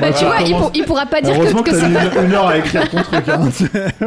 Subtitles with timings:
[0.00, 1.88] Bah, tu vois, il, pour- il pourra pas dire Heureusement que, que que t'as c'est
[1.88, 2.20] mis pas.
[2.22, 3.28] une, une heure à écrire ton truc.
[3.28, 3.48] hein.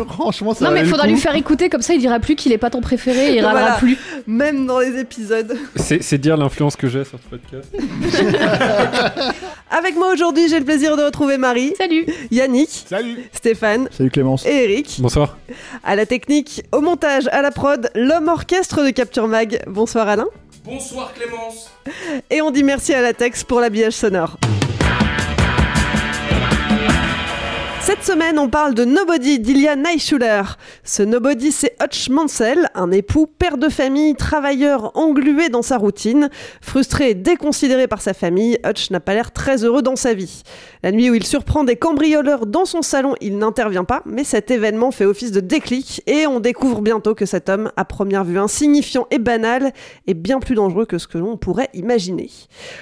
[0.10, 1.12] Franchement, ça Non, mais valait il le faudra coup.
[1.14, 3.42] lui faire écouter, comme ça il dira plus qu'il est pas ton préféré et il
[3.42, 3.60] Voilà.
[3.60, 3.98] râlera plus.
[4.28, 5.56] Même dans les épisodes.
[5.76, 7.70] C'est c'est dire l'influence que j'ai sur ce podcast.
[9.72, 12.06] Avec moi aujourd'hui j'ai le plaisir de retrouver Marie, Salut.
[12.30, 13.18] Yannick, Salut.
[13.34, 14.46] Stéphane Salut Clémence.
[14.46, 14.98] et Eric.
[15.00, 15.38] Bonsoir.
[15.84, 19.62] À la technique, au montage, à la prod, l'homme orchestre de Capture Mag.
[19.68, 20.28] Bonsoir Alain.
[20.66, 21.70] Bonsoir Clémence.
[22.30, 24.38] Et on dit merci à la Tex pour l'habillage sonore.
[27.84, 30.44] Cette semaine, on parle de Nobody d'Ilya Naishuller.
[30.84, 36.30] Ce Nobody, c'est Hutch Mansell, un époux, père de famille, travailleur englué dans sa routine.
[36.62, 40.44] Frustré et déconsidéré par sa famille, Hutch n'a pas l'air très heureux dans sa vie.
[40.84, 44.52] La nuit où il surprend des cambrioleurs dans son salon, il n'intervient pas, mais cet
[44.52, 48.38] événement fait office de déclic et on découvre bientôt que cet homme, à première vue
[48.38, 49.74] insignifiant et banal,
[50.06, 52.30] est bien plus dangereux que ce que l'on pourrait imaginer.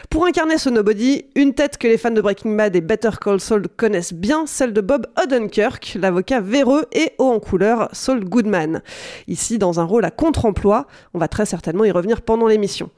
[0.10, 3.40] Pour incarner ce Nobody, une tête que les fans de Breaking Bad et Better Call
[3.40, 8.82] Saul connaissent bien, celle de Bob Odenkirk, l'avocat véreux et haut en couleur Saul Goodman.
[9.28, 12.90] Ici, dans un rôle à contre-emploi, on va très certainement y revenir pendant l'émission.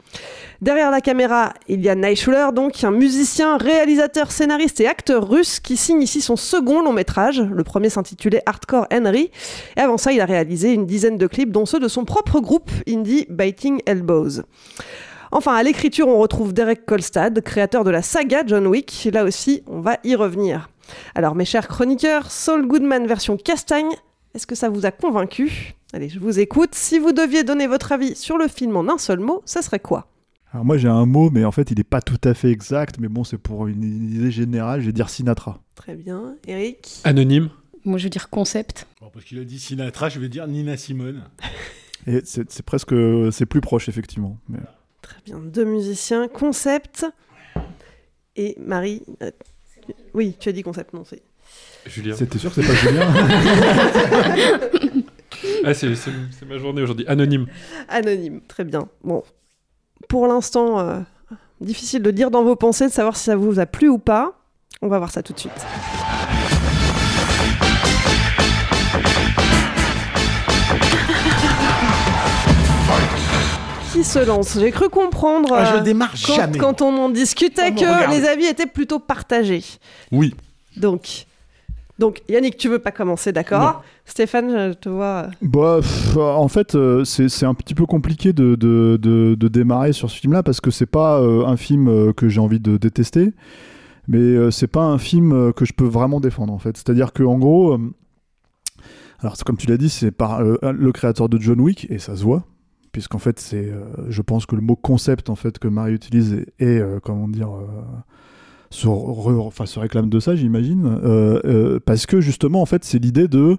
[0.62, 5.60] Derrière la caméra, il y a Naishuller, donc un musicien, réalisateur, scénariste et acteur russe
[5.60, 7.42] qui signe ici son second long métrage.
[7.42, 9.30] Le premier s'intitulait Hardcore Henry.
[9.76, 12.40] Et avant ça, il a réalisé une dizaine de clips, dont ceux de son propre
[12.40, 14.44] groupe indie Biting Elbows.
[15.34, 19.10] Enfin, à l'écriture, on retrouve Derek Kolstad, créateur de la saga John Wick.
[19.12, 20.70] Là aussi, on va y revenir.
[21.16, 23.90] Alors, mes chers chroniqueurs, Saul Goodman version castagne,
[24.34, 25.74] est-ce que ça vous a convaincu?
[25.94, 26.74] Allez, je vous écoute.
[26.74, 29.80] Si vous deviez donner votre avis sur le film en un seul mot, ça serait
[29.80, 30.08] quoi?
[30.54, 32.98] Alors moi j'ai un mot, mais en fait il est pas tout à fait exact.
[33.00, 34.82] Mais bon, c'est pour une idée générale.
[34.82, 35.60] Je vais dire Sinatra.
[35.76, 36.36] Très bien.
[36.48, 37.00] Eric?
[37.06, 37.50] Anonyme.
[37.86, 38.86] Moi je veux dire concept.
[39.00, 41.24] Bon, parce qu'il a dit Sinatra, je vais dire Nina Simone.
[42.08, 42.94] Et c'est c'est presque,
[43.32, 44.38] c'est plus proche effectivement.
[44.50, 44.60] Mais-
[45.02, 45.40] Très bien.
[45.40, 46.28] Deux musiciens.
[46.28, 47.06] Concept.
[48.36, 49.04] Et Marie.
[50.14, 51.22] Oui, tu as dit concept, non, c'est.
[51.86, 52.16] Julien.
[52.16, 53.08] C'était sûr que c'est pas Julien
[55.64, 57.06] Ah, c'est c'est- c'est ma journée aujourd'hui.
[57.08, 57.48] Anonyme.
[57.90, 58.88] Anonyme, très bien.
[59.04, 59.24] Bon,
[60.08, 61.00] pour l'instant, euh,
[61.62, 64.38] difficile de dire dans vos pensées, de savoir si ça vous a plu ou pas.
[64.82, 65.52] On va voir ça tout de suite.
[73.92, 76.58] Qui se lance J'ai cru comprendre Ah, je euh, démarre quand, jamais.
[76.58, 78.12] quand on en discutait que regarde.
[78.14, 79.64] les avis étaient plutôt partagés.
[80.12, 80.34] Oui.
[80.78, 81.26] Donc,
[82.00, 85.28] donc Yannick, tu veux pas commencer, d'accord Stéphane, je te vois.
[85.28, 89.36] euh, Bah, pff, en fait, euh, c'est c'est un petit peu compliqué de, de, de-
[89.36, 92.60] de démarrer sur ce film-là parce que c'est pas euh, un film que j'ai envie
[92.60, 93.34] de détester,
[94.08, 96.78] mais c'est pas un film que je peux vraiment défendre en fait.
[96.78, 97.78] C'est-à-dire que en gros,
[99.20, 102.16] alors comme tu l'as dit, c'est par euh, le créateur de John Wick et ça
[102.16, 102.44] se voit,
[102.92, 106.34] puisqu'en fait c'est, euh, je pense que le mot concept en fait que Marie utilise
[106.34, 107.50] est, est, euh, comment dire.
[107.50, 107.66] euh,
[108.70, 113.58] se, réclame de ça, j'imagine, parce que justement, en fait, c'est l'idée de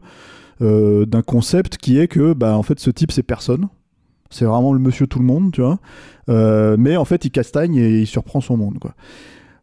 [0.60, 3.68] d'un concept qui est que, bah, en fait, ce type, c'est personne.
[4.30, 5.78] C'est vraiment le monsieur tout le monde, tu vois.
[6.78, 8.94] Mais en fait, il castagne et il surprend son monde, quoi.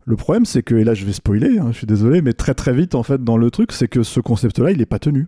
[0.06, 2.54] Le problème, c'est que, et là, je vais spoiler, hein, je suis désolé, mais très
[2.54, 5.28] très vite, en fait, dans le truc, c'est que ce concept-là, il n'est pas tenu.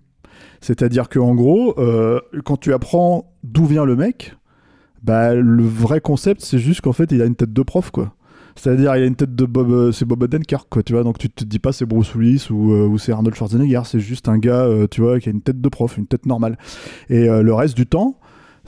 [0.61, 4.35] C'est-à-dire que, en gros, euh, quand tu apprends d'où vient le mec,
[5.03, 8.13] Bah, le vrai concept, c'est juste qu'en fait, il a une tête de prof, quoi.
[8.55, 11.03] C'est-à-dire, il a une tête de Bob, euh, c'est Bob Odenkirk, quoi, tu vois.
[11.03, 14.29] Donc, tu te dis pas c'est Bruce Willis ou, euh, c'est Arnold Schwarzenegger, c'est juste
[14.29, 16.55] un gars, tu vois, qui a une tête de prof, une tête normale.
[17.09, 18.19] Et le reste du temps,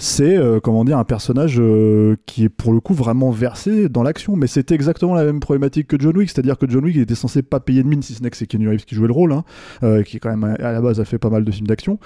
[0.03, 4.03] c'est, euh, comment dire, un personnage euh, qui est pour le coup vraiment versé dans
[4.03, 4.35] l'action.
[4.35, 7.15] Mais c'était exactement la même problématique que John Wick, c'est-à-dire que John Wick il était
[7.15, 9.13] censé pas payer de mine, si ce n'est que c'est Keanu Reeves qui jouait le
[9.13, 9.45] rôle, hein,
[9.83, 11.99] euh, qui quand même à la base a fait pas mal de films d'action.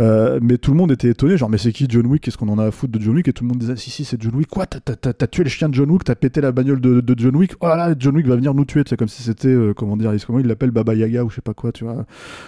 [0.00, 2.22] Euh, mais tout le monde était étonné, genre mais c'est qui John Wick?
[2.22, 3.28] Qu'est-ce qu'on en a à foutre de John Wick?
[3.28, 4.48] Et tout le monde disait si si c'est John Wick.
[4.48, 4.66] Quoi?
[4.66, 6.02] T'as- tué le chien de John Wick?
[6.02, 7.52] T'as pété la bagnole de, de John Wick?
[7.60, 8.82] Oh là là, John Wick va venir nous tuer.
[8.88, 11.40] C'est comme si c'était euh, comment dire Comment il l'appelle Baba Yaga ou je sais
[11.40, 12.04] pas quoi, tu vois,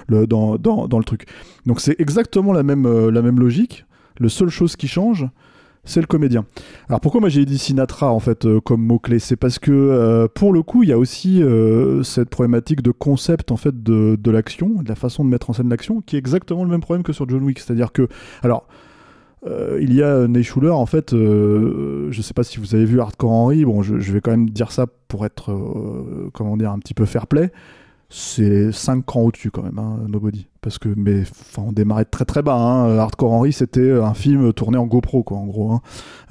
[0.09, 1.27] le, dans, dans, dans le truc.
[1.65, 3.86] Donc c'est exactement la même euh, la même logique.
[4.19, 5.27] Le seule chose qui change,
[5.87, 6.45] c'est le comédien.
[6.89, 9.71] Alors pourquoi moi j'ai dit Sinatra en fait euh, comme mot clé C'est parce que
[9.71, 13.83] euh, pour le coup il y a aussi euh, cette problématique de concept en fait
[13.83, 16.71] de, de l'action, de la façon de mettre en scène l'action, qui est exactement le
[16.71, 17.61] même problème que sur John Wick.
[17.61, 18.09] C'est-à-dire que
[18.43, 18.67] alors
[19.79, 23.31] il y a Ney Schuler, en fait, je sais pas si vous avez vu Hardcore
[23.31, 25.57] Henry, bon, je, vais quand même dire ça pour être,
[26.33, 27.53] comment dire, un petit peu fair play.
[28.09, 30.49] C'est 5 crans au-dessus quand même, hein, Nobody.
[30.67, 32.57] Parce que, mais, enfin, on démarrait très très bas.
[32.57, 32.99] Hein.
[32.99, 35.81] Hardcore Henry, c'était un film tourné en GoPro, quoi, en gros, hein,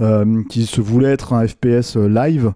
[0.02, 2.52] euh, qui se voulait être un FPS live,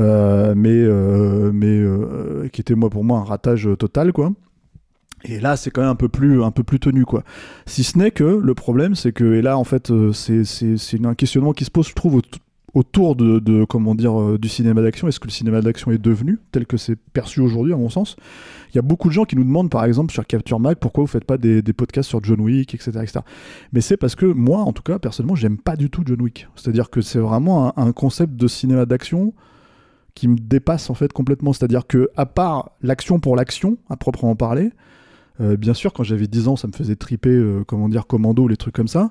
[0.00, 4.32] euh, mais, euh, mais euh, qui était, moi, pour moi, un ratage total, quoi.
[5.24, 7.22] Et là, c'est quand même un peu plus, un peu plus tenu, quoi.
[7.64, 11.14] Si ce n'est que le problème, c'est que, et là, en fait, euh, c'est un
[11.14, 12.22] questionnement qui se pose, je trouve, au-
[12.74, 15.08] autour de, comment dire, euh, du cinéma d'action.
[15.08, 18.16] Est-ce que le cinéma d'action est devenu tel que c'est perçu aujourd'hui, à mon sens?
[18.72, 21.02] Il y a beaucoup de gens qui nous demandent, par exemple, sur Capture Mag, pourquoi
[21.02, 23.20] vous faites pas des, podcasts sur John Wick, etc., etc.
[23.72, 26.48] Mais c'est parce que moi, en tout cas, personnellement, j'aime pas du tout John Wick.
[26.54, 29.34] C'est-à-dire que c'est vraiment un, concept de cinéma d'action
[30.14, 31.52] qui me dépasse en fait complètement.
[31.52, 34.70] C'est-à-dire que à part l'action pour l'action, à proprement parler,
[35.40, 38.46] euh, bien sûr, quand j'avais 10 ans, ça me faisait triper, euh, comment dire, commando,
[38.46, 39.10] les trucs comme ça.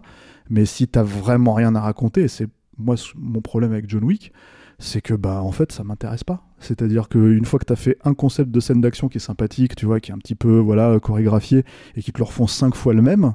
[0.50, 2.47] Mais si t'as vraiment rien à raconter, c'est
[2.79, 4.31] moi mon problème avec John Wick,
[4.79, 6.45] c'est que bah en fait ça m'intéresse pas.
[6.59, 9.85] C'est-à-dire qu'une fois que t'as fait un concept de scène d'action qui est sympathique, tu
[9.85, 11.63] vois, qui est un petit peu voilà chorégraphié
[11.95, 13.33] et qui te le refont cinq fois le même,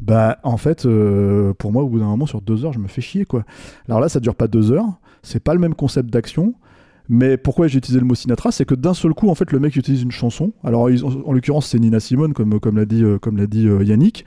[0.00, 2.88] bah en fait euh, pour moi au bout d'un moment sur deux heures je me
[2.88, 3.44] fais chier quoi.
[3.88, 6.54] Alors là ça dure pas deux heures, c'est pas le même concept d'action.
[7.08, 9.60] Mais pourquoi j'ai utilisé le mot Sinatra C'est que d'un seul coup, en fait, le
[9.60, 10.52] mec utilise une chanson.
[10.62, 14.24] Alors, en l'occurrence, c'est Nina Simone, comme, l'a dit, euh, euh, Yannick,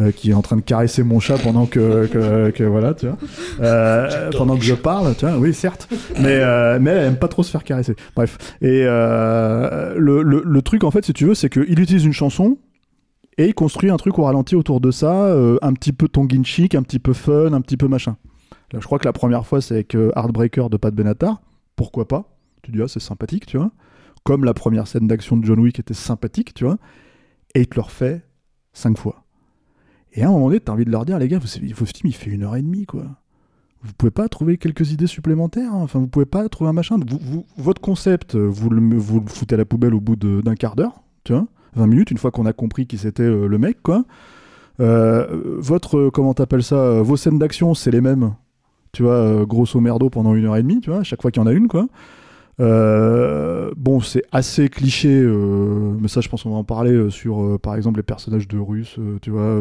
[0.00, 3.06] euh, qui est en train de caresser mon chat pendant que, que, que- voilà, tu
[3.06, 3.16] vois,
[3.60, 5.88] Euh, pendant que je parle, tu vois, oui, certes.
[6.20, 7.96] Mais, euh, mais elle aime pas trop se faire caresser.
[8.14, 8.36] Bref.
[8.60, 12.58] Et le, le, le truc, en fait, si tu veux, c'est qu'il utilise une chanson.
[13.38, 16.34] Et il construit un truc au ralenti autour de ça, euh, un petit peu tongue
[16.34, 18.16] in cheek, un petit peu fun, un petit peu machin.
[18.72, 21.42] Là, je crois que la première fois, c'est avec euh, Heartbreaker de Pat Benatar.
[21.76, 22.34] Pourquoi pas?
[22.62, 23.70] Tu dis, ah, c'est sympathique, tu vois.
[24.24, 26.78] Comme la première scène d'action de John Wick était sympathique, tu vois.
[27.54, 28.22] Et il te le refait
[28.72, 29.22] cinq fois.
[30.12, 31.66] Et à un moment donné, t'as envie de leur dire, les gars, votre film,
[32.04, 33.04] il fait une heure et demie, quoi.
[33.82, 35.80] Vous pouvez pas trouver quelques idées supplémentaires hein.
[35.82, 36.96] Enfin, vous pouvez pas trouver un machin.
[37.06, 40.16] Vous- vous- votre concept, euh, vous le, vous le foutez à la poubelle au bout
[40.16, 41.46] d'un quart d'heure, tu vois.
[41.74, 44.04] 20 minutes, une fois qu'on a compris qui c'était euh, le mec, quoi.
[44.80, 48.34] Euh, votre, comment t'appelles ça, vos scènes d'action, c'est les mêmes,
[48.92, 51.40] tu vois, grosso merdo pendant une heure et demie, tu vois, à chaque fois qu'il
[51.42, 51.86] y en a une, quoi.
[52.58, 57.10] Euh, bon, c'est assez cliché, euh, mais ça, je pense qu'on va en parler euh,
[57.10, 59.60] sur, par exemple, les personnages de Russes, tu vois,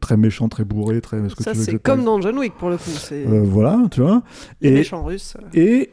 [0.00, 1.28] très méchants, très bourrés, très.
[1.28, 2.90] ce que Ça, c'est comme dans John Wick pour le coup.
[2.90, 4.22] C'est voilà, tu vois.
[4.60, 5.36] les Et- méchants russes.
[5.54, 5.90] et,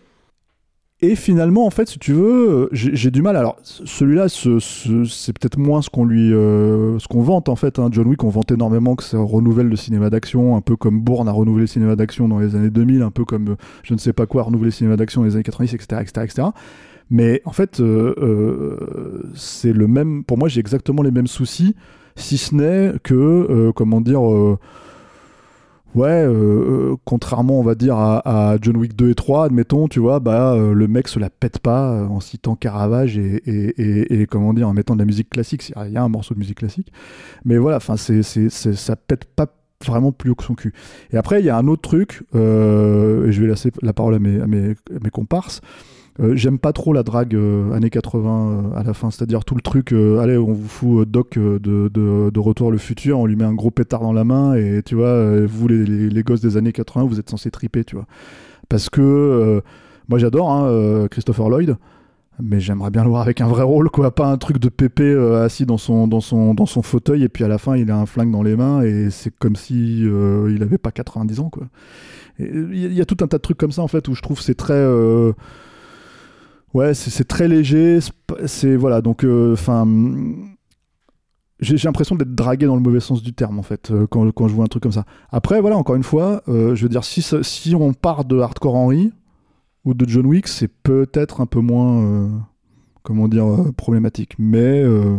[1.01, 3.35] et finalement, en fait, si tu veux, j'ai du mal.
[3.35, 7.55] Alors, celui-là, ce- ce- c'est peut-être moins ce qu'on lui, euh, ce qu'on vante en
[7.57, 7.79] fait.
[7.79, 7.89] hein.
[7.91, 11.27] John Wick, on vante énormément que ça renouvelle le cinéma d'action, un peu comme Bourne
[11.27, 13.99] a renouvelé le cinéma d'action dans les années 2000, un peu comme euh, je ne
[13.99, 16.47] sais pas quoi a renouvelé le cinéma d'action dans les années 90, etc., etc., etc.
[17.09, 18.77] Mais en fait, euh,
[19.35, 20.23] c'est le même.
[20.23, 21.75] Pour moi, j'ai exactement les mêmes soucis,
[22.15, 24.21] si ce n'est que, comment dire.
[25.95, 30.01] Ouais, euh, euh, contrairement, on va dire, à, John Wick 2 et 3, admettons, tu
[30.01, 34.21] vois, bah, euh, le mec se la pète pas euh, en citant Caravage et, et,
[34.21, 35.71] et, comment dire, en mettant de la musique classique.
[35.85, 36.91] Il y a un morceau de musique classique.
[37.45, 39.47] Mais voilà, enfin, c'est, c'est, ça pète pas
[39.85, 40.73] vraiment plus haut que son cul.
[41.11, 44.15] Et après, il y a un autre truc, euh, et je vais laisser la parole
[44.15, 45.61] à mes, à mes comparses.
[46.19, 49.55] Euh, J'aime pas trop la drague euh, années 80 euh, à la fin, c'est-à-dire tout
[49.55, 53.43] le truc, allez, on vous fout Doc de, de, Retour le futur, on lui met
[53.43, 57.05] un gros pétard dans la main, et tu vois, vous les, gosses des années 80,
[57.05, 58.05] vous êtes censés triper, tu vois.
[58.69, 59.61] Parce que
[60.07, 61.77] moi j'adore hein, Christopher Lloyd,
[62.39, 65.11] mais j'aimerais bien le voir avec un vrai rôle, quoi, pas un truc de pépé
[65.41, 67.97] assis dans son, dans, son, dans son fauteuil, et puis à la fin il a
[67.97, 71.49] un flingue dans les mains, et c'est comme si euh, il avait pas 90 ans,
[71.49, 71.63] quoi.
[72.37, 74.39] Il y, a- tout un tas de trucs comme ça, en fait, où je trouve
[74.39, 74.85] c'est très.
[76.75, 77.99] Ouais, c'est très léger.
[78.45, 79.85] c'est voilà, donc enfin,
[81.59, 84.47] j'ai l'impression d'être dragué dans le mauvais sens du terme en fait euh, quand, quand
[84.47, 85.05] je vois un truc comme ça.
[85.31, 88.75] Après voilà encore une fois, euh, je veux dire si si on part de Hardcore
[88.75, 89.11] Henry
[89.85, 92.29] ou de John Wick, c'est peut-être un peu moins euh,
[93.03, 95.17] comment dire euh, problématique, mais euh,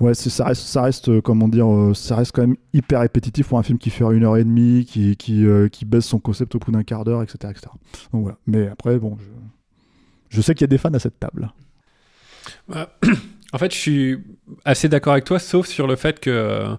[0.00, 3.48] ouais ça reste ça reste euh, comment dire euh, ça reste quand même hyper répétitif
[3.48, 6.54] pour un film qui fait une heure et demie, qui qui, euh, baisse son concept
[6.54, 7.66] au bout d'un quart d'heure, etc., etc.
[8.12, 8.38] Donc voilà.
[8.46, 9.16] Mais après bon,
[10.30, 11.50] je sais qu'il y a des fans à cette table.
[12.74, 12.86] Euh,
[13.52, 14.18] en fait, je suis
[14.64, 16.76] assez d'accord avec toi, sauf sur le fait que euh,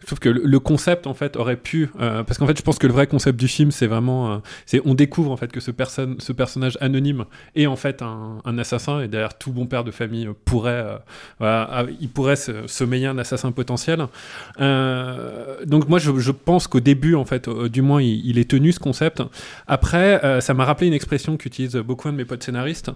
[0.00, 2.78] je trouve que le concept en fait aurait pu, euh, parce qu'en fait, je pense
[2.78, 5.60] que le vrai concept du film, c'est vraiment, euh, c'est on découvre en fait que
[5.60, 7.24] ce, personne, ce personnage anonyme
[7.54, 10.98] est en fait un, assassin et derrière tout bon père de famille pourrait, euh,
[11.40, 14.06] ah, il pourrait se, sommeiller un assassin potentiel.
[14.58, 19.22] Donc moi, je, pense qu'au début, en fait, du moins, il, est tenu ce concept.
[19.66, 22.90] Après, ça m'a rappelé une expression qu'utilisent beaucoup de mes potes scénaristes.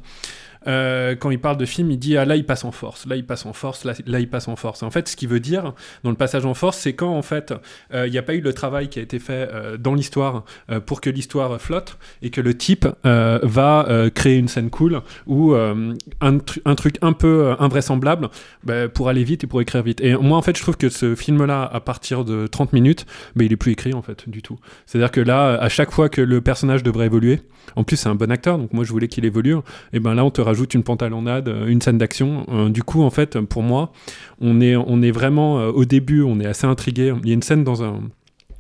[0.66, 3.16] Euh, quand il parle de film, il dit ah là il passe en force, là
[3.16, 4.82] il passe en force, là, là il passe en force.
[4.82, 5.74] En fait, ce qu'il veut dire
[6.04, 7.54] dans le passage en force, c'est quand en fait
[7.94, 10.44] euh, il n'y a pas eu le travail qui a été fait euh, dans l'histoire
[10.86, 15.94] pour que l'histoire flotte et que le type va créer une scène cool ou un,
[16.20, 18.28] tru- un truc un peu invraisemblable
[18.64, 20.00] bah, pour aller vite et pour écrire vite.
[20.00, 23.44] Et moi en fait je trouve que ce film-là à partir de 30 minutes, bah,
[23.44, 24.58] il est plus écrit en fait du tout.
[24.86, 27.40] C'est-à-dire que là à chaque fois que le personnage devrait évoluer,
[27.76, 29.56] en plus c'est un bon acteur donc moi je voulais qu'il évolue,
[29.92, 32.44] et ben là on te rajoute une pantalonnade, euh, une scène d'action.
[32.48, 33.92] Euh, du coup en fait pour moi
[34.40, 37.14] on est on est vraiment euh, au début on est assez intrigué.
[37.22, 38.00] Il y a une scène dans un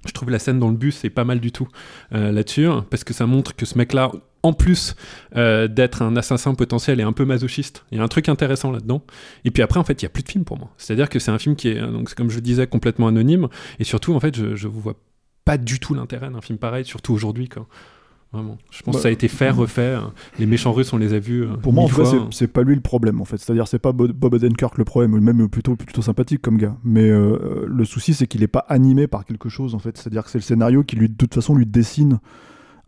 [0.06, 1.68] je trouve la scène dans le bus c'est pas mal du tout
[2.10, 4.10] là-dessus hein, parce que ça montre que ce mec-là
[4.42, 4.96] en plus
[5.34, 9.02] d'être un assassin potentiel et un peu masochiste, il y a un truc intéressant là-dedans.
[9.44, 10.70] Et puis après, en fait, il y a plus de film pour moi.
[10.78, 13.48] C'est-à-dire que c'est un film qui est, donc comme je disais, complètement anonyme.
[13.78, 14.96] Et surtout, en fait, je, je vois
[15.44, 17.66] pas du tout l'intérêt d'un film pareil, surtout aujourd'hui, quoi.
[18.32, 18.58] Vraiment.
[18.70, 19.94] Je pense Bah, que ça a été fait, refait.
[19.94, 20.12] hein.
[20.38, 21.42] Les méchants russes, on les a vus.
[21.42, 22.28] euh, Pour moi, en fait, c'est- hein.
[22.30, 23.38] c'est pas lui le problème, en fait.
[23.38, 26.76] C'est-à-dire, c'est pas Bob Odenkirk le problème, même plutôt, plutôt sympathique comme gars.
[26.84, 29.96] Mais euh, le souci, c'est qu'il est pas animé par quelque chose, en fait.
[29.98, 32.20] C'est-à-dire que c'est le scénario qui, lui, de toute façon, lui dessine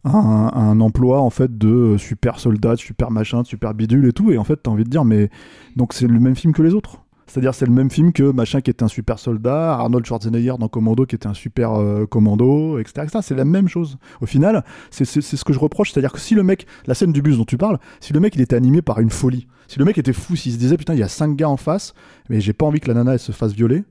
[0.05, 4.07] un, un emploi, en fait, de euh, super soldat, de super machin, de super bidule
[4.07, 4.31] et tout.
[4.31, 5.29] Et en fait, t'as envie de dire, mais
[5.77, 6.99] donc c'est le même film que les autres.
[7.27, 10.69] C'est-à-dire, c'est le même film que machin qui était un super soldat, Arnold Schwarzenegger dans
[10.69, 13.07] Commando qui était un super euh, commando, etc.
[13.23, 13.99] C'est la même chose.
[14.21, 15.93] Au final, c'est ce que je reproche.
[15.93, 18.35] C'est-à-dire que si le mec, la scène du bus dont tu parles, si le mec
[18.35, 20.95] il était animé par une folie, si le mec était fou, s'il se disait putain,
[20.95, 21.95] il y a cinq gars en face,
[22.29, 23.85] mais j'ai pas envie que la nana elle se fasse violer,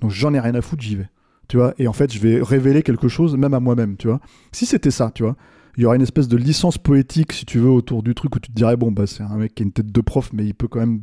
[0.00, 1.08] donc j'en ai rien à foutre, j'y vais.
[1.48, 4.20] Tu vois, et en fait, je vais révéler quelque chose même à moi-même, tu vois.
[4.52, 5.36] Si c'était ça, tu vois,
[5.76, 8.38] il y aurait une espèce de licence poétique, si tu veux, autour du truc où
[8.38, 10.44] tu te dirais, bon, bah, c'est un mec qui a une tête de prof, mais
[10.44, 11.00] il peut quand même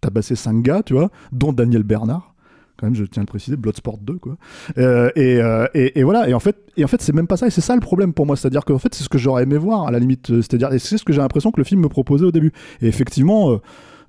[0.00, 2.34] tabasser cinq gars, tu vois, dont Daniel Bernard.
[2.78, 4.36] Quand même, je tiens à le préciser, Bloodsport 2, quoi.
[4.76, 6.58] Euh, et, euh, et, voilà, et en fait,
[7.00, 8.36] c'est même pas ça, et c'est ça le problème pour moi.
[8.36, 10.30] C'est-à-dire qu'en fait, c'est ce que j'aurais aimé voir, à la limite.
[10.30, 12.52] euh, C'est-à-dire, et c'est ce que j'ai l'impression que le film me proposait au début.
[12.82, 13.58] Et effectivement,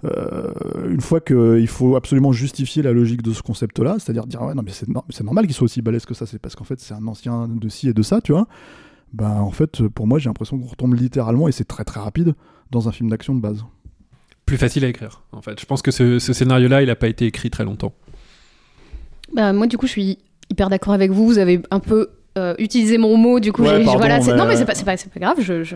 [0.03, 4.63] une fois qu'il faut absolument justifier la logique de ce concept-là, c'est-à-dire dire, ouais, non,
[4.65, 7.07] mais c'est normal qu'il soit aussi balèze que ça, c'est parce qu'en fait, c'est un
[7.07, 8.47] ancien de ci et de ça, tu vois.
[9.13, 12.35] Ben, en fait, pour moi, j'ai l'impression qu'on retombe littéralement, et c'est très très rapide,
[12.69, 13.63] dans un film d'action de base.
[14.47, 15.59] Plus facile à écrire, en fait.
[15.59, 17.93] Je pense que ce, scénario-là, il a pas été écrit très longtemps.
[19.33, 21.27] Bah, moi, du coup, je suis hyper d'accord avec vous.
[21.27, 23.63] Vous avez un peu euh, utilisé mon mot, du coup.
[23.63, 25.37] Ouais, pardon, voilà, mais- non, mais c'est pas, c'est pas, c'est pas grave.
[25.39, 25.75] Je, je,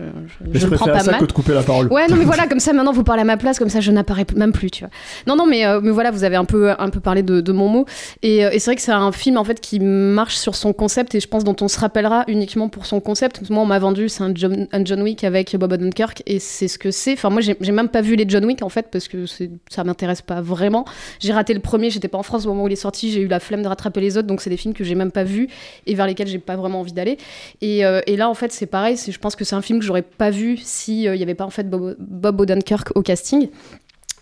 [0.52, 1.20] Mais je le prends pas ça mal.
[1.20, 1.88] que de couper la parole.
[1.92, 3.90] Ouais, non, mais voilà, comme ça, maintenant, vous parlez à ma place, comme ça, je
[3.92, 4.90] n'apparais même plus, tu vois.
[5.26, 7.52] Non, non, mais, euh, mais voilà, vous avez un peu, un peu parlé de, de
[7.52, 7.84] mon mot.
[8.22, 10.72] Et, euh, et c'est vrai que c'est un film, en fait, qui marche sur son
[10.72, 13.48] concept et je pense dont on se rappellera uniquement pour son concept.
[13.50, 16.68] Moi, on m'a vendu, c'est un John, un John Wick avec Bob Odenkirk et c'est
[16.68, 17.12] ce que c'est.
[17.14, 19.24] Enfin, moi, j'ai même pas vu les John Wick, en fait, parce que
[19.70, 20.84] ça m'intéresse pas vraiment.
[21.20, 23.20] J'ai raté le premier, j'étais pas en France au moment où il est sorti, j'ai
[23.20, 25.24] eu la flemme de rattraper les autres, donc c'est des films que j'ai même pas
[25.24, 25.48] vus
[25.86, 27.18] et vers lesquels j'ai pas vraiment envie d'aller.
[27.60, 28.96] Et, euh, et là, en fait, c'est pareil.
[28.96, 31.34] Je pense que c'est un film que j'aurais pas vu si euh, il y avait
[31.34, 33.48] pas en fait Bob, Bob Odenkirk au casting.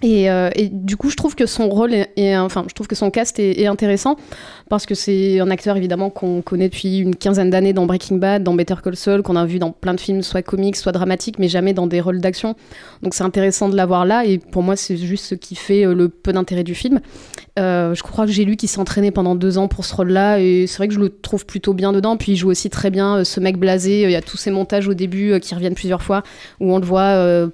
[0.02, 2.95] Et, euh, et du coup, je trouve que son rôle est, enfin, je trouve que
[2.95, 4.16] son cast est, intéressant
[4.71, 8.42] parce que c'est un acteur évidemment qu'on connaît depuis une quinzaine d'années dans Breaking Bad,
[8.42, 11.38] dans Better Call Saul, qu'on a vu dans plein de films, soit comiques, soit dramatiques,
[11.38, 12.54] mais jamais dans des rôles d'action.
[13.02, 14.25] Donc c'est intéressant de l'avoir là.
[14.25, 17.00] Et pour moi, c'est juste ce qui fait euh, le peu d'intérêt du film.
[17.59, 20.40] Euh, je crois que j'ai lu qu'il s'est entraîné pendant deux ans pour ce rôle-là,
[20.40, 22.16] et c'est vrai que je le trouve plutôt bien dedans.
[22.16, 24.04] Puis il joue aussi très bien ce mec blasé.
[24.04, 26.23] Il y a tous ces montages au début qui reviennent plusieurs fois,
[26.61, 27.50] où on le voit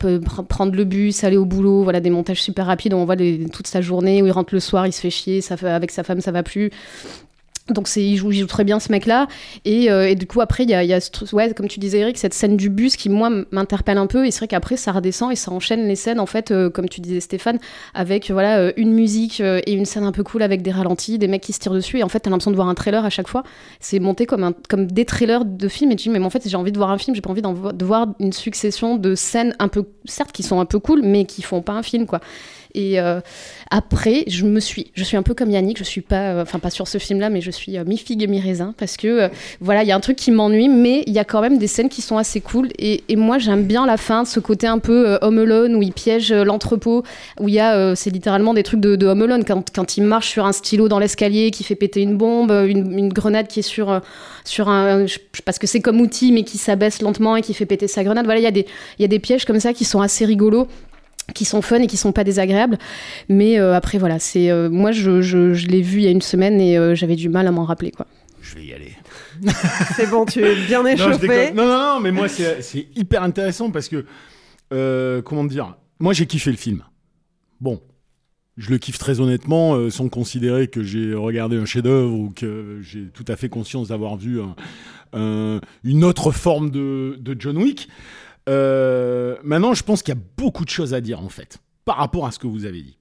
[0.48, 2.94] prendre le bus, aller au boulot, voilà des montages super rapides.
[2.94, 5.40] où On voit toute sa journée, où il rentre le soir, il se fait chier,
[5.62, 6.70] avec sa femme ça va plus.
[7.68, 9.26] Donc c'est, il joue, il joue très bien ce mec-là.
[9.64, 11.00] Et, euh, et du coup après il y a, y a
[11.32, 14.26] ouais, comme tu disais Eric, cette scène du bus qui moi m'interpelle un peu.
[14.26, 16.88] Et c'est vrai qu'après ça redescend et ça enchaîne les scènes en fait, euh, comme
[16.88, 17.58] tu disais Stéphane,
[17.94, 21.18] avec voilà euh, une musique euh, et une scène un peu cool avec des ralentis,
[21.18, 21.98] des mecs qui se tirent dessus.
[21.98, 23.42] Et en fait t'as l'impression de voir un trailer à chaque fois.
[23.80, 25.90] C'est monté comme un, comme des trailers de films.
[25.92, 27.42] Et tu dis mais en fait j'ai envie de voir un film, j'ai pas envie
[27.42, 31.24] de voir une succession de scènes un peu certes qui sont un peu cool, mais
[31.24, 32.20] qui font pas un film quoi.
[32.76, 33.20] Et euh,
[33.70, 36.58] après, je me suis, je suis un peu comme Yannick, je suis pas, euh, enfin
[36.58, 39.30] pas sur ce film-là, mais je suis euh, mi figue et mi raisin parce que
[39.60, 41.66] voilà, il y a un truc qui m'ennuie, mais il y a quand même des
[41.66, 42.68] scènes qui sont assez cool.
[42.78, 46.32] Et, moi, j'aime bien la fin, ce côté un peu Home Alone où il piège
[46.32, 47.02] l'entrepôt,
[47.40, 50.04] où il y a, c'est littéralement des trucs de, de Home Alone quand, quand il
[50.04, 53.62] marche sur un stylo dans l'escalier, qui fait péter une bombe, une, grenade qui est
[53.62, 54.02] sur
[54.44, 57.66] sur un, je- parce que c'est comme outil, mais qui s'abaisse lentement et qui fait
[57.66, 58.26] péter sa grenade.
[58.26, 58.66] Voilà, il y a des
[58.98, 60.68] il y a des pièges comme ça qui sont assez rigolos
[61.36, 62.78] qui sont fun et qui sont pas désagréables
[63.28, 66.10] mais euh, après voilà c'est euh, moi je, je, je l'ai vu il y a
[66.10, 68.06] une semaine et euh, j'avais du mal à m'en rappeler quoi
[68.42, 68.92] Je vais y aller.
[69.96, 71.52] C'est bon, tu es bien échauffé.
[71.52, 74.06] non, non, non, mais moi, c'est hyper intéressant parce que,
[74.72, 76.82] euh, comment dire, moi, j'ai kiffé le film.
[77.60, 77.82] Bon,
[78.56, 82.78] je le kiffe très honnêtement, euh, sans considérer que j'ai regardé un chef-d'œuvre ou que
[82.82, 84.56] j'ai tout à fait conscience d'avoir vu un-
[85.12, 87.88] un- une autre forme de, de John Wick.
[88.48, 91.96] Euh, maintenant, je pense qu'il y a beaucoup de choses à dire, en fait, par
[91.96, 92.96] rapport à ce que vous avez dit.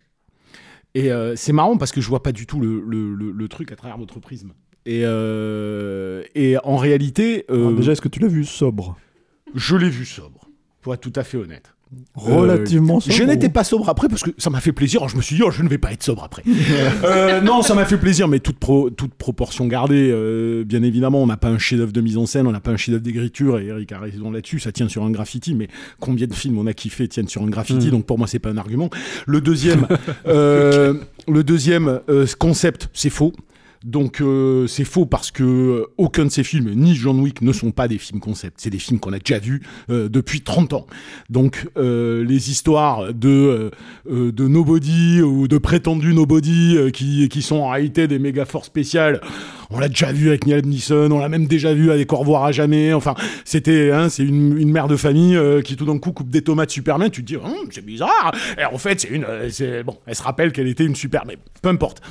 [0.96, 3.48] Et euh, c'est marrant parce que je vois pas du tout le, le- le- le
[3.48, 4.54] truc à travers votre prisme.
[4.86, 7.46] Et, euh, et en réalité.
[7.50, 8.98] Alors déjà, est-ce que tu l'as vu sobre?
[9.54, 10.48] Je l'ai vu sobre,
[10.82, 11.75] pour être tout à fait honnête.
[12.16, 15.02] Relativement Euh, sobre Je n'étais pas sobre après parce que ça m'a fait plaisir.
[15.02, 16.44] Alors, je me suis dit, oh, je ne vais pas être sobre après.
[17.04, 20.10] Euh, non, ça m'a fait plaisir, mais toute, pro- toute proportion gardée.
[20.12, 22.72] euh, bien évidemment, on n'a pas un chef-d'œuvre de mise en scène, on n'a pas
[22.72, 25.68] un chef-d'œuvre d'écriture, et Eric a raison là-dessus, ça tient sur un graffiti, mais
[26.00, 27.92] combien de films on a kiffé tiennent sur un graffiti, Mm.
[27.92, 28.90] donc pour moi, c'est pas un argument.
[29.28, 29.88] Le deuxième,
[30.28, 30.96] euh,
[31.28, 33.34] le deuxième euh, concept, c'est faux.
[33.86, 37.54] Donc euh, c'est faux parce que euh, aucun de ces films, ni John Wick, ne
[37.54, 38.56] sont pas des films concept.
[38.60, 39.62] C'est des films qu'on a déjà vus
[39.92, 40.88] euh, depuis 30 ans.
[41.30, 43.70] Donc les histoires de
[44.10, 49.22] de nobody ou de prétendus nobody qui qui sont en réalité des méga forces spéciales,
[49.70, 52.44] on l'a déjà vu avec Liam Neeson, on l'a même déjà vu avec Au revoir
[52.46, 52.94] à jamais.
[52.94, 56.30] Enfin, c'était hein, c'est une, une mère de famille euh, qui tout d'un coup coupe
[56.30, 57.10] des tomates super bien.
[57.10, 58.34] Tu te dis Hum, c'est bizarre.
[58.60, 59.98] Et en fait c'est une euh, c'est bon.
[60.06, 62.02] Elle se rappelle qu'elle était une super, mais peu importe.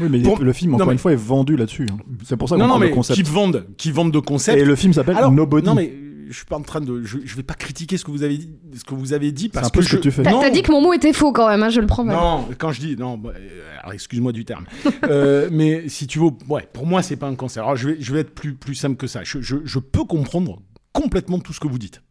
[0.00, 1.86] Oui, mais Pour- le film, Non, encore mais- une fois, est vendu là-dessus.
[1.90, 1.96] hein.
[2.24, 3.16] C'est pour ça qu'on non, non, parle mais de concept.
[3.16, 4.56] qui vendent, qui vendent de concepts.
[4.60, 5.66] Et le film s'appelle Nobody.
[5.66, 5.92] Non, mais
[6.28, 8.36] je suis pas en train de, je, je vais pas critiquer ce que vous avez
[8.38, 10.22] dit, ce que vous avez dit parce un peu que ce que je- tu fais.
[10.22, 12.04] t'as Non, t'as dit que mon mot était faux quand même hein, je le prends
[12.04, 12.16] mal.
[12.16, 14.66] non, quand je dis non, bah, euh, alors excuse-moi du terme,
[15.04, 17.62] Euh, mais si tu veux, ouais, pour moi c'est pas un cancer.
[17.64, 19.20] Alors je vais, je vais être plus, plus simple que ça.
[19.24, 20.60] Je, je, je peux comprendre
[20.92, 22.02] complètement tout ce que vous dites.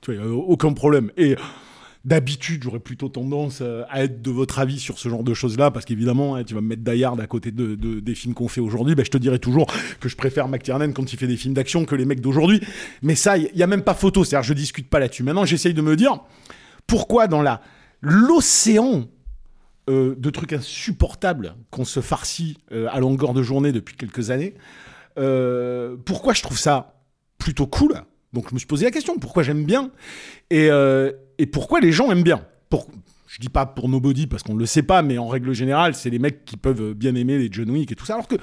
[0.00, 1.10] Tu vois, aucun problème.
[1.16, 1.36] Et
[2.04, 5.70] d'habitude, j'aurais plutôt tendance euh, à être de votre avis sur ce genre de choses-là,
[5.70, 8.34] parce qu'évidemment, hein, tu vas me mettre Die Hard à côté de, de- des films
[8.34, 11.26] qu'on fait aujourd'hui, ben, je te dirais toujours que je préfère McTiernan quand il fait
[11.26, 12.60] des films d'action que les mecs d'aujourd'hui.
[13.02, 15.22] Mais ça, il y, a même pas photo, c'est-à-dire je discute pas là-dessus.
[15.22, 16.20] Maintenant, j'essaye de me dire
[16.86, 17.62] pourquoi dans la
[18.02, 19.08] l'océan
[19.88, 24.54] euh, de trucs insupportables qu'on se farcit euh, à longueur de journée depuis quelques années,
[26.04, 27.00] pourquoi je trouve ça
[27.38, 28.02] plutôt cool?
[28.34, 29.90] Donc je me suis posé la question, pourquoi j'aime bien?
[30.50, 30.68] Et,
[31.38, 32.88] et pourquoi les gens aiment bien pour,
[33.26, 36.10] Je dis pas pour Nobody parce qu'on le sait pas, mais en règle générale, c'est
[36.10, 38.36] les mecs qui peuvent bien aimer les John Wick et tout ça, alors que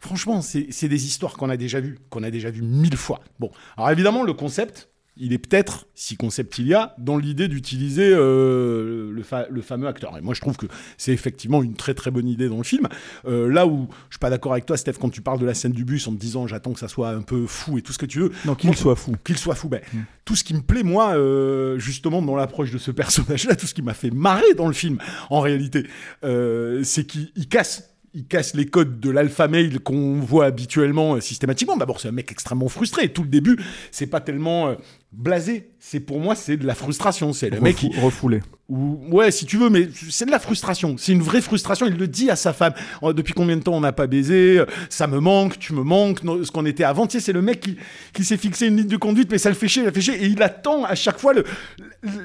[0.00, 3.20] franchement, c'est c'est des histoires qu'on a déjà vues, qu'on a déjà vues mille fois.
[3.38, 7.46] Bon, alors évidemment, le concept, il est peut-être, si concept il y a, dans l'idée
[7.48, 10.16] d'utiliser euh, le, fa- le fameux acteur.
[10.16, 12.86] Et moi, je trouve que c'est effectivement une très très bonne idée dans le film.
[13.26, 15.54] Euh, là où je suis pas d'accord avec toi, Steph, quand tu parles de la
[15.54, 17.92] scène du bus en me disant j'attends que ça soit un peu fou et tout
[17.92, 18.32] ce que tu veux.
[18.46, 19.14] Non, qu'il soit fou.
[19.24, 19.68] Qu'il soit fou.
[19.68, 19.80] Ben,
[20.24, 23.74] Tout ce qui me plaît, moi, euh, justement, dans l'approche de ce personnage-là, tout ce
[23.74, 25.86] qui m'a fait marrer dans le film, en réalité,
[26.22, 27.86] c'est qu'il il casse.
[28.12, 31.76] Il casse les codes de l'alpha male qu'on voit habituellement euh, systématiquement.
[31.76, 33.08] D'abord, c'est un mec extrêmement frustré.
[33.12, 33.56] Tout le début,
[33.92, 34.74] c'est pas tellement euh,
[35.12, 35.70] blasé.
[35.82, 37.32] C'est pour moi, c'est de la frustration.
[37.32, 38.40] C'est le mec qui, Refou- refoulé.
[38.68, 40.96] ou ouais, si tu veux, mais c'est de la frustration.
[40.98, 41.86] C'est une vraie frustration.
[41.86, 42.74] Il le dit à sa femme.
[43.00, 44.62] Oh, depuis combien de temps on n'a pas baisé?
[44.90, 46.22] Ça me manque, tu me manques.
[46.22, 47.76] no- Ce qu'on était avant, tu sais, c'est le mec qui,
[48.12, 50.00] qui s'est fixé une ligne de conduite, mais ça le fait chier, il le fait
[50.02, 51.44] chier, et il attend à chaque fois le-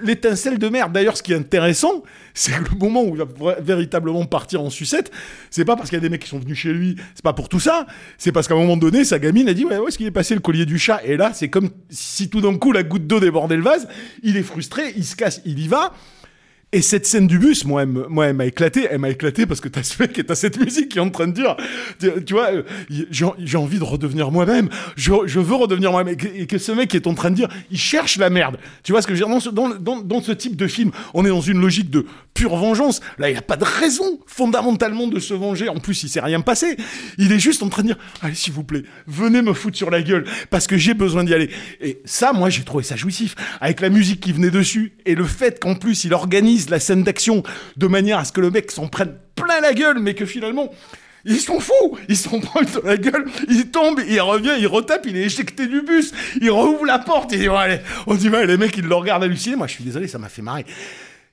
[0.04, 0.92] l'étincelle de merde.
[0.94, 4.70] D'ailleurs, ce qui est intéressant, c'est que le moment où il va véritablement partir en
[4.70, 5.12] sucette,
[5.50, 7.34] c'est pas parce qu'il y a des mecs qui sont venus chez lui, c'est pas
[7.34, 7.86] pour tout ça,
[8.18, 10.12] c'est parce qu'à un moment donné, sa gamine a dit ouais, où est-ce qu'il est
[10.12, 11.00] passé le collier du chat?
[11.06, 13.88] Et là, c'est comme si tout d'un coup la goutte d'eau débordait le vase.
[14.24, 15.94] Il est frustré, il se casse, il y va.
[16.76, 18.86] Et cette scène du bus, moi, elle, m'a éclaté.
[18.92, 21.10] Elle m'a éclaté parce que t'as ce mec et t'as cette musique qui est en
[21.10, 21.56] train de dire,
[22.26, 22.64] tu, vois, euh,
[23.10, 24.68] j'ai envie de redevenir moi-même.
[24.98, 26.18] Je, veux redevenir moi-même.
[26.36, 28.58] Et, que- ce mec est en train de dire, il cherche la merde.
[28.84, 29.82] Tu vois ce que je veux dire?
[29.82, 33.00] Dans ce type de film, on est dans une logique de pure vengeance.
[33.20, 35.70] Là, il n'y a pas de raison fondamentalement de se venger.
[35.70, 36.76] En plus, il s'est rien passé.
[37.18, 39.90] Il est juste en train de dire, allez, s'il vous plaît, venez me foutre sur
[39.90, 41.50] la gueule parce que j'ai besoin d'y aller.
[41.80, 43.36] Et ça, moi, j'ai trouvé ça jouissif.
[43.62, 47.04] Avec la musique qui venait dessus et le fait qu'en plus, il organise la scène
[47.04, 47.44] d'action
[47.78, 50.72] de manière à ce que le mec s'en prenne plein la gueule, mais que finalement,
[51.26, 55.06] ils sont fous Ils s'en prennent sur la gueule, il tombe, il revient, il retape,
[55.08, 58.58] il est éjecté du bus, il rouvre la porte, il dit, allez, on dit, les
[58.58, 59.56] mecs, ils le regardent halluciner.
[59.56, 60.66] Moi, je suis désolé, ça m'a fait marrer.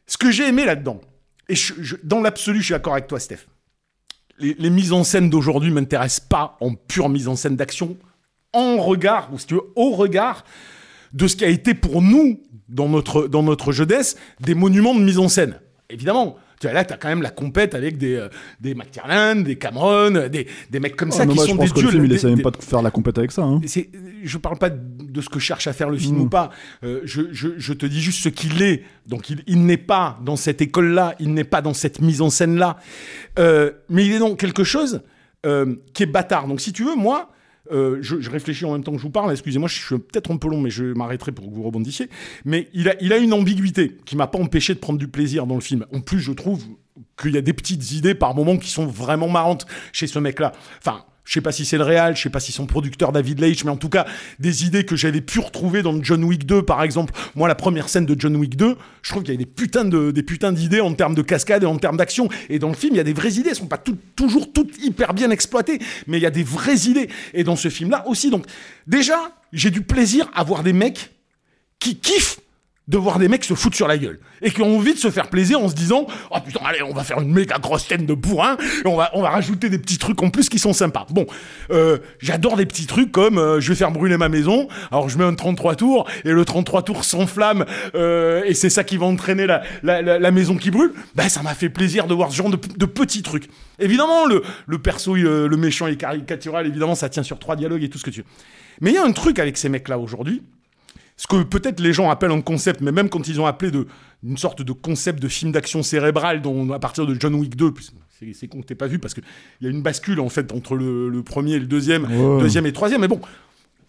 [0.07, 1.01] Ce que j'ai aimé là-dedans,
[1.49, 1.55] et
[2.03, 3.47] dans l'absolu, je suis d'accord avec toi, Steph.
[4.39, 7.97] Les, les mises en scène d'aujourd'hui m'intéressent pas en pure mise en scène d'action,
[8.55, 10.45] en regard, ou si tu veux, au regard
[11.13, 12.43] de ce qui a été pour nous,
[12.73, 15.61] dans notre, dans notre jeunesse, des monuments de mise en scène.
[15.91, 16.37] Évidemment.
[16.61, 18.29] Tu vois, là, tu as quand même la compète avec des, euh,
[18.61, 21.69] des McTiernan, des Cameron, des, des mecs comme Ah, ça qui moi, sont je pense
[21.69, 21.87] des que dieux.
[21.87, 23.43] le film, il essaie même pas de faire la compète avec ça.
[23.43, 23.61] hein.
[24.23, 26.21] je parle pas de ce que cherche à faire le film Mm.
[26.21, 26.51] ou pas.
[26.85, 28.85] Euh, je, je, je te dis juste ce qu'il est.
[29.09, 32.31] Donc il, il n'est pas dans cette école-là, il n'est pas dans cette mise en
[32.31, 32.77] scène-là.
[33.41, 35.03] Euh, mais il est dans quelque chose
[35.45, 36.47] euh, qui est bâtard.
[36.47, 37.31] Donc si tu veux, moi,
[37.71, 39.31] euh, je, réfléchis en même temps que je vous parle.
[39.31, 42.09] Excusez-moi, je suis peut-être un peu long, mais je m'arrêterai pour que vous rebondissiez.
[42.45, 45.47] Mais il a, il a une ambiguïté qui m'a pas empêché de prendre du plaisir
[45.47, 45.87] dans le film.
[45.93, 46.65] En plus, je trouve
[47.21, 50.53] qu'il y a des petites idées par moments qui sont vraiment marrantes chez ce mec-là.
[50.79, 53.41] Enfin, je sais pas si c'est le réal, je sais pas si son producteur David
[53.41, 54.07] Leitch, mais en tout cas,
[54.41, 57.15] des idées que j'avais pu retrouver dans John Wick 2, par exemple.
[57.37, 59.85] Moi, la première scène de John Wick 2, je trouve qu'il y a des putains
[59.85, 62.29] de, des putains d'idées en termes de cascade et en termes d'action.
[62.49, 63.51] Et dans le film, il y a des vraies idées.
[63.51, 63.83] Elles sont pas
[64.17, 67.09] toujours toutes hyper bien exploitées, mais il y a des vraies idées.
[67.35, 68.31] Et dans ce film-là aussi.
[68.31, 68.47] Donc,
[68.87, 71.11] déjà, j'ai du plaisir à voir des mecs
[71.79, 72.41] qui kiffent
[72.93, 74.21] de voir des mecs se foutre sur la gueule.
[74.43, 76.93] Et qui ont envie de se faire plaisir en se disant oh putain allez on
[76.93, 79.79] va faire une méga grosse scène de bourrin et on va on va rajouter des
[79.79, 81.07] petits trucs en plus qui sont sympas.
[81.11, 81.27] Bon
[81.71, 85.17] euh, j'adore des petits trucs comme euh, je vais faire brûler ma maison alors je
[85.17, 89.07] mets un 33 tours et le 33 tours s'enflamme euh, et c'est ça qui va
[89.07, 92.37] entraîner la, la, la, maison qui brûle bah ça m'a fait plaisir de voir ce
[92.37, 93.49] genre de, de petits trucs.
[93.79, 97.85] Évidemment le, le perso euh, le méchant est caricatural évidemment ça tient sur trois dialogues
[97.85, 98.27] et tout ce que tu veux.
[98.83, 100.43] Mais il y a un truc avec ces mecs là aujourd'hui
[101.17, 103.87] ce que peut-être les gens appellent un concept, mais même quand ils ont appelé de,
[104.25, 107.73] une sorte de concept de film d'action cérébrale dont, à partir de John Wick 2,
[107.73, 107.91] puis
[108.35, 109.25] c'est, con que t'aies pas vu parce qu'il
[109.61, 112.73] y a une bascule en fait entre le, le premier et le deuxième, deuxième et
[112.73, 113.21] troisième, mais bon.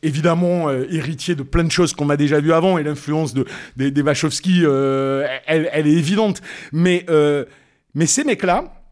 [0.05, 3.45] Évidemment, euh, héritier de plein de choses qu'on a déjà vu avant, et l'influence de,
[3.77, 6.41] des, des Wachowski, euh, elle, elle est évidente.
[6.73, 7.45] Mais, euh,
[7.95, 8.83] mais ces mecs-là,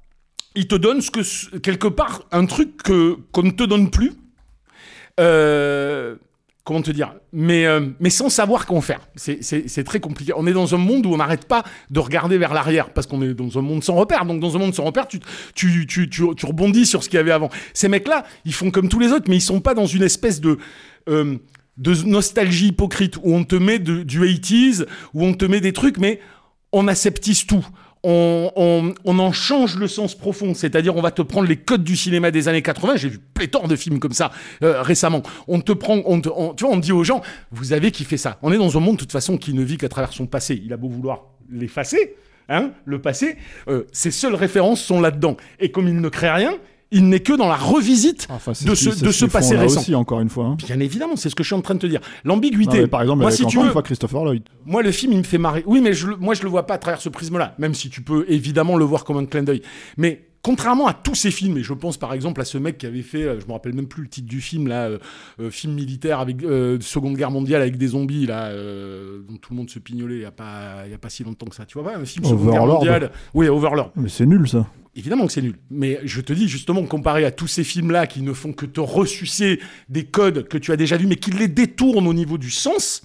[0.55, 4.13] ils te donnent ce que, quelque part, un truc qu'on ne te donne plus.
[5.19, 6.15] Euh,
[6.63, 7.15] comment te dire?
[7.33, 9.07] Mais, euh, mais sans savoir comment faire.
[9.15, 10.33] C'est, très compliqué.
[10.35, 13.21] On est dans un monde où on n'arrête pas de regarder vers l'arrière parce qu'on
[13.21, 14.25] est dans un monde sans repère.
[14.25, 15.19] Donc dans un monde sans repère, tu,
[15.55, 17.49] tu, tu, tu, rebondis sur ce qu'il y avait avant.
[17.73, 20.41] Ces mecs-là, ils font comme tous les autres, mais ils sont pas dans une espèce
[20.41, 20.57] de...
[21.09, 21.37] euh,
[21.77, 25.73] de nostalgie hypocrite où on te met de- du 80s, où on te met des
[25.73, 26.19] trucs, mais
[26.71, 27.65] on aseptise tout.
[28.03, 32.31] On, en change le sens profond, c'est-à-dire on va te prendre les codes du cinéma
[32.31, 32.95] des années 80.
[32.95, 34.31] J'ai vu pléthore de films comme ça
[34.63, 35.21] euh, récemment.
[35.47, 38.37] On te prend, on- tu vois, on dit aux gens, vous avez kiffé ça.
[38.41, 40.59] On est dans un monde de toute façon qui ne vit qu'à travers son passé.
[40.65, 42.15] Il a beau vouloir l'effacer,
[42.49, 43.35] hein, le passé,
[43.67, 45.37] euh, ses seules références sont là-dedans.
[45.59, 46.55] Et comme il ne crée rien,
[46.91, 49.79] il n'est que dans la revisite Enfin, c'est de ce de ce passé récent.
[49.79, 50.45] aussi, encore une fois.
[50.45, 50.57] hein.
[50.65, 52.01] Bien évidemment, c'est ce que je suis en train de te dire.
[52.25, 52.87] L'ambiguïté.
[52.87, 54.43] par exemple, moi, si tu veux, fois Christopher Lloyd.
[54.65, 55.63] moi, le film, il me fait marrer.
[55.65, 58.01] Oui, mais je, moi, je le vois pas à travers ce prisme-là, même si tu
[58.01, 59.61] peux évidemment le voir comme un clin d'œil.
[59.97, 62.85] Mais contrairement à tous ces films, et je pense par exemple à ce mec qui
[62.85, 64.97] avait fait, euh, je me rappelle même plus le titre du film, là, euh,
[65.39, 69.53] euh, film militaire avec euh, Seconde Guerre mondiale avec des zombies, là, euh, dont tout
[69.53, 71.65] le monde se pignolait il y a pas, y a pas si longtemps que ça.
[71.65, 73.91] Tu vois pas un film Seconde Guerre mondiale Oui, Overlord.
[73.95, 74.67] Mais c'est nul ça.
[74.95, 75.55] Évidemment que c'est nul.
[75.69, 78.81] Mais je te dis justement, comparé à tous ces films-là qui ne font que te
[78.81, 82.51] ressucer des codes que tu as déjà vus, mais qui les détournent au niveau du
[82.51, 83.03] sens,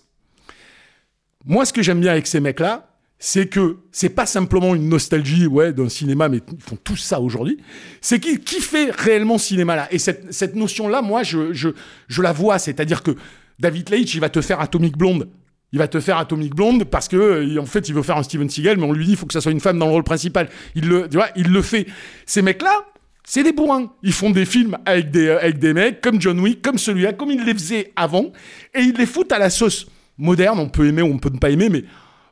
[1.45, 5.47] moi, ce que j'aime bien avec ces mecs-là, c'est que c'est pas simplement une nostalgie
[5.47, 7.59] ouais, d'un cinéma, mais ils font tous ça aujourd'hui.
[8.01, 9.89] C'est qui, qui fait réellement ce cinéma-là?
[9.91, 11.71] Et cette, cette notion-là, moi, je, je,
[12.09, 12.59] je la vois.
[12.59, 13.13] C'est-à-dire que
[13.59, 15.29] David Leitch, il va te faire Atomic Blonde.
[15.73, 18.23] Il va te faire Atomic Blonde parce que euh, en fait il veut faire un
[18.23, 19.93] Steven Seagal mais on lui dit il faut que ça soit une femme dans le
[19.93, 20.49] rôle principal.
[20.77, 21.87] Il le tu vois, il le fait.
[22.25, 22.87] Ces mecs là,
[23.25, 23.93] c'est des bourrins.
[24.03, 27.15] Ils font des films avec des euh, avec des mecs comme John Wick, comme celui-là,
[27.15, 28.33] comme ils les faisaient avant
[28.75, 29.87] et ils les foutent à la sauce
[30.19, 31.85] moderne, on peut aimer ou on peut ne pas aimer mais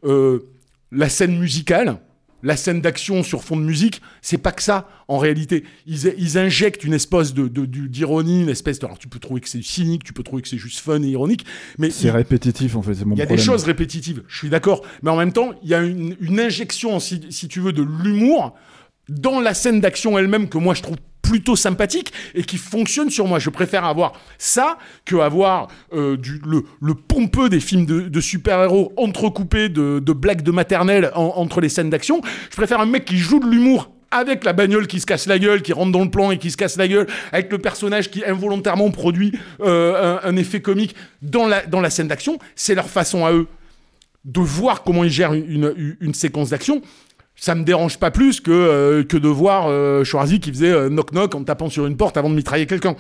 [0.05, 0.39] euh,
[0.95, 1.99] la scène musicale,
[2.43, 5.65] la scène d'action sur fond de musique, c'est pas que ça en réalité.
[5.87, 8.85] Ils, ils injectent une espèce de, d'ironie, une espèce de.
[8.87, 11.09] Alors tu peux trouver que c'est cynique, tu peux trouver que c'est juste fun et
[11.09, 11.47] ironique,
[11.79, 13.39] mais C'est répétitif en fait, c'est mon il y a problème.
[13.39, 14.83] des choses répétitives, je suis d'accord.
[15.03, 17.83] Mais en même temps, il y a une, une injection, si, si tu veux, de
[17.83, 18.55] l'humour
[19.09, 23.27] dans la scène d'action elle-même que moi je trouve plutôt sympathique et qui fonctionne sur
[23.27, 23.39] moi.
[23.39, 26.17] Je préfère avoir ça que avoir euh,
[26.81, 31.91] le, pompeux des films de, super-héros entrecoupés de, blagues de maternelle en- entre les scènes
[31.91, 32.21] d'action.
[32.51, 35.39] Je préfère un mec qui joue de l'humour avec la bagnole qui se casse la
[35.39, 38.11] gueule, qui rentre dans le plan et qui se casse la gueule, avec le personnage
[38.11, 42.89] qui involontairement produit euh, un, effet comique dans la, dans la scène d'action, c'est leur
[42.89, 43.49] façon à eux
[44.25, 46.81] de voir comment ils gèrent une, une séquence d'action.
[47.37, 50.89] Ça me dérange pas plus que, euh, que de voir euh, Schwarzy qui faisait euh,
[50.89, 52.95] knock-knock en tapant sur une porte avant de mitrailler quelqu'un.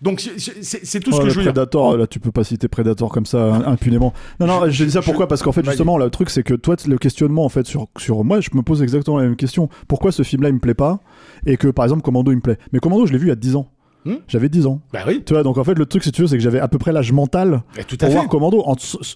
[0.00, 1.52] Donc c'est- tout ce Ouais, que je veux dire.
[1.52, 4.12] Predator, là, tu peux pas citer Predator comme ça hein, impunément.
[4.38, 5.26] Non, non, je dis ça pourquoi?
[5.28, 8.22] Parce qu'en fait, justement, le truc, c'est que toi, le questionnement, en fait, sur, sur
[8.24, 9.68] moi, je me pose exactement la même question.
[9.88, 11.00] Pourquoi ce film-là, il me plaît pas?
[11.46, 12.58] Et que, par exemple, Commando, il me plaît.
[12.72, 13.68] Mais Commando, je l'ai vu il y a 10 ans.
[14.04, 14.80] Hmm J'avais 10 ans.
[14.92, 15.22] Bah oui.
[15.26, 16.78] Tu vois, donc en fait, le truc, si tu veux, c'est que j'avais à peu
[16.78, 18.14] près l'âge mental Eh, tout à pour fait.
[18.14, 18.64] voir Commando.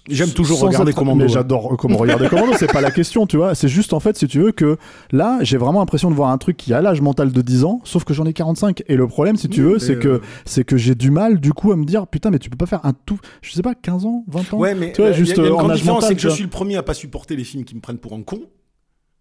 [0.09, 1.29] J'aime toujours regarder être- Commando, Mais ouais.
[1.29, 3.55] j'adore euh, comment regarder Commando, c'est pas la question, tu vois.
[3.55, 4.77] C'est juste, en fait, si tu veux, que
[5.11, 7.81] là, j'ai vraiment l'impression de voir un truc qui a l'âge mental de 10 ans,
[7.83, 8.83] sauf que j'en ai 45.
[8.87, 11.53] Et le problème, si tu veux, c'est que, euh, c'est que j'ai du mal, du
[11.53, 13.73] coup, à me dire, putain, mais tu peux pas faire un tout, je sais pas,
[13.75, 15.53] 15 ans, 20 ans Ouais, mais tu vois, euh, y a- juste y a une
[15.53, 17.75] en âge mental, c'est que je suis le premier à pas supporter les films qui
[17.75, 18.39] me prennent pour un con.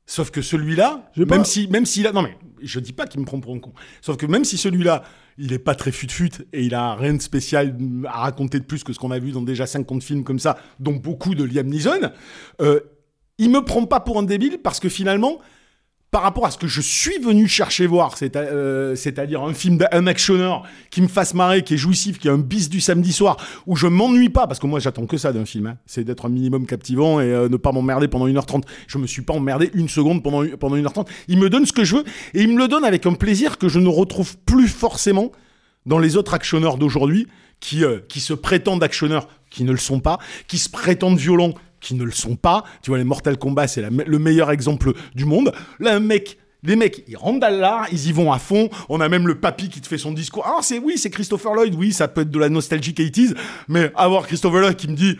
[0.06, 1.44] Sauf que celui-là, même pas.
[1.44, 3.72] si, même s'il a, non mais je dis pas qu'il me prend pour un con.
[4.00, 5.02] Sauf que même si celui-là,
[5.38, 8.84] il est pas très fut-fut et il a rien de spécial à raconter de plus
[8.84, 11.66] que ce qu'on a vu dans déjà 50 films comme ça, dont beaucoup de Liam
[11.66, 12.10] Neeson,
[12.60, 12.80] euh,
[13.38, 15.40] il me prend pas pour un débile parce que finalement,
[16.14, 20.62] par rapport à ce que je suis venu chercher voir, euh, c'est-à-dire un film actionneur
[20.88, 23.74] qui me fasse marrer, qui est jouissif, qui est un bis du samedi soir, où
[23.74, 25.76] je m'ennuie pas, parce que moi j'attends que ça d'un film, hein.
[25.86, 28.62] c'est d'être un minimum captivant et euh, ne pas m'emmerder pendant 1h30.
[28.86, 31.08] Je me suis pas emmerdé une seconde pendant, pendant 1h30.
[31.26, 33.58] Il me donne ce que je veux, et il me le donne avec un plaisir
[33.58, 35.32] que je ne retrouve plus forcément
[35.84, 37.26] dans les autres actionneurs d'aujourd'hui,
[37.58, 41.54] qui, euh, qui se prétendent actionneurs, qui ne le sont pas, qui se prétendent violents,
[41.84, 42.64] qui ne le sont pas.
[42.82, 45.52] Tu vois, les Mortal Kombat, c'est le meilleur exemple du monde.
[45.78, 48.70] Là, un mec, les mecs, ils rentrent dans l'art, ils y vont à fond.
[48.88, 50.44] On a même le papy qui te fait son discours.
[50.46, 53.34] Ah, c'est oui, c'est Christopher Lloyd, oui, ça peut être de la nostalgie 80s,
[53.68, 55.16] mais avoir Christopher Lloyd qui me dit.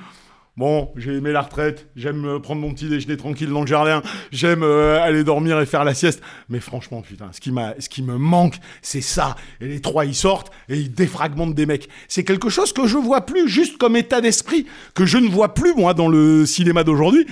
[0.57, 4.03] Bon, j'ai aimé la retraite, j'aime euh, prendre mon petit déjeuner tranquille dans le jardin,
[4.31, 6.23] j'aime euh, aller dormir et faire la sieste.
[6.49, 9.35] Mais franchement, putain, ce qui, m'a, ce qui me manque, c'est ça.
[9.61, 11.89] Et les trois, ils sortent et ils défragmentent des mecs.
[12.07, 15.55] C'est quelque chose que je vois plus juste comme état d'esprit, que je ne vois
[15.55, 17.27] plus, moi, dans le cinéma d'aujourd'hui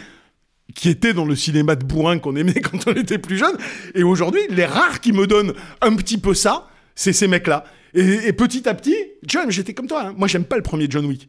[0.75, 3.57] qui était dans le cinéma de bourrin qu'on aimait quand on était plus jeune.
[3.95, 7.65] Et aujourd'hui, les rares qui me donnent un petit peu ça, c'est ces mecs-là.
[7.95, 10.07] Et, et petit à petit, John, j'étais comme toi.
[10.07, 10.15] hein.
[10.17, 11.29] Moi, j'aime pas le premier John Wick.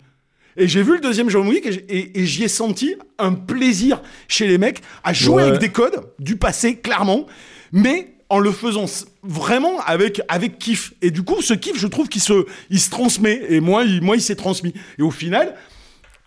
[0.57, 3.33] Et j'ai vu le deuxième John Wick et, j'- et- et j'y ai senti un
[3.33, 5.49] plaisir chez les mecs à jouer Ouais.
[5.49, 7.25] avec des codes du passé, clairement,
[7.71, 8.85] mais en le faisant
[9.23, 10.93] vraiment avec, avec kiff.
[11.01, 13.41] Et du coup, ce kiff, je trouve qu'il se, il se transmet.
[13.49, 14.73] Et moi, il, moi, il s'est transmis.
[14.97, 15.55] Et au final,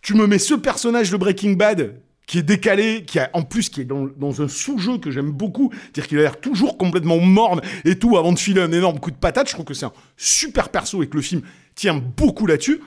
[0.02, 3.68] tu me mets ce personnage de Breaking Bad qui est décalé, qui a en plus
[3.68, 7.18] qui est dans, dans un sous-jeu que j'aime beaucoup, c'est-à-dire qu'il a l'air toujours complètement
[7.20, 9.48] morne et tout avant de filer un énorme coup de patate.
[9.48, 11.42] Je trouve que c'est un super perso et que le film
[11.76, 12.80] tient beaucoup là-dessus.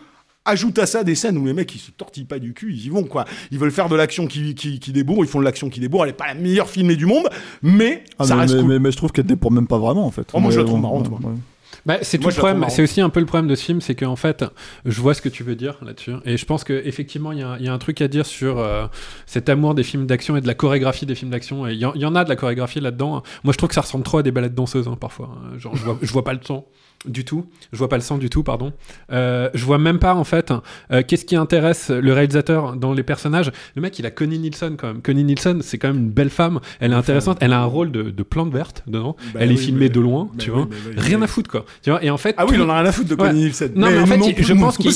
[0.49, 2.85] Ajoute à ça des scènes où les mecs ils se tortillent pas du cul, ils
[2.85, 3.25] y vont quoi.
[3.51, 6.05] Ils veulent faire de l'action qui, qui, qui débourre, ils font de l'action qui débourre.
[6.05, 7.29] Elle est pas la meilleure filmée du monde,
[7.61, 8.69] mais Ah, ça mais, reste mais, cool.
[8.69, 10.27] mais- mais je trouve qu'elle dépend même pas vraiment en fait.
[10.33, 11.31] Oh, moi, je la trouve marrante, ouais, moi.
[11.31, 11.37] ouais.
[11.85, 12.65] Bah, c'est tout le problème.
[12.69, 14.43] C'est aussi un peu le problème de ce film, c'est qu'en fait,
[14.85, 17.55] je vois ce que tu veux dire là-dessus, et je pense qu'effectivement, il y, a-
[17.59, 18.87] il y a un truc à dire sur euh,
[19.27, 21.67] cet amour des films d'action et de la chorégraphie des films d'action.
[21.67, 23.23] Il y, en- il y en a de la chorégraphie là-dedans.
[23.43, 25.29] Moi, je trouve que ça ressemble trop à des ballades danseuses hein, parfois.
[25.37, 25.57] hein.
[25.57, 26.65] Genre, je vois, je vois pas le sang
[27.05, 27.45] du tout.
[27.71, 28.73] Je vois pas le sang du tout, pardon.
[29.11, 30.51] Euh, je vois même pas en fait
[30.91, 33.51] euh, qu'est-ce qui intéresse le réalisateur dans les personnages.
[33.75, 35.01] Le mec, il a Connie Nielsen quand même.
[35.01, 36.59] Connie Nielsen, c'est quand même une belle femme.
[36.79, 37.37] Elle est intéressante.
[37.41, 39.15] Elle a un rôle de, de plante verte dedans.
[39.33, 40.67] Bah Elle est filmée mais- de loin, bah tu oui, vois.
[40.69, 41.65] mais oui, rien à foutre quoi.
[41.81, 42.03] Tu vois.
[42.03, 43.27] Et en fait, Ah oui, tout- il en a rien à foutre de Ouais.
[43.29, 43.71] Connie Nielsen.
[43.75, 44.91] Non, mais, en fait, il- je pense qu'il,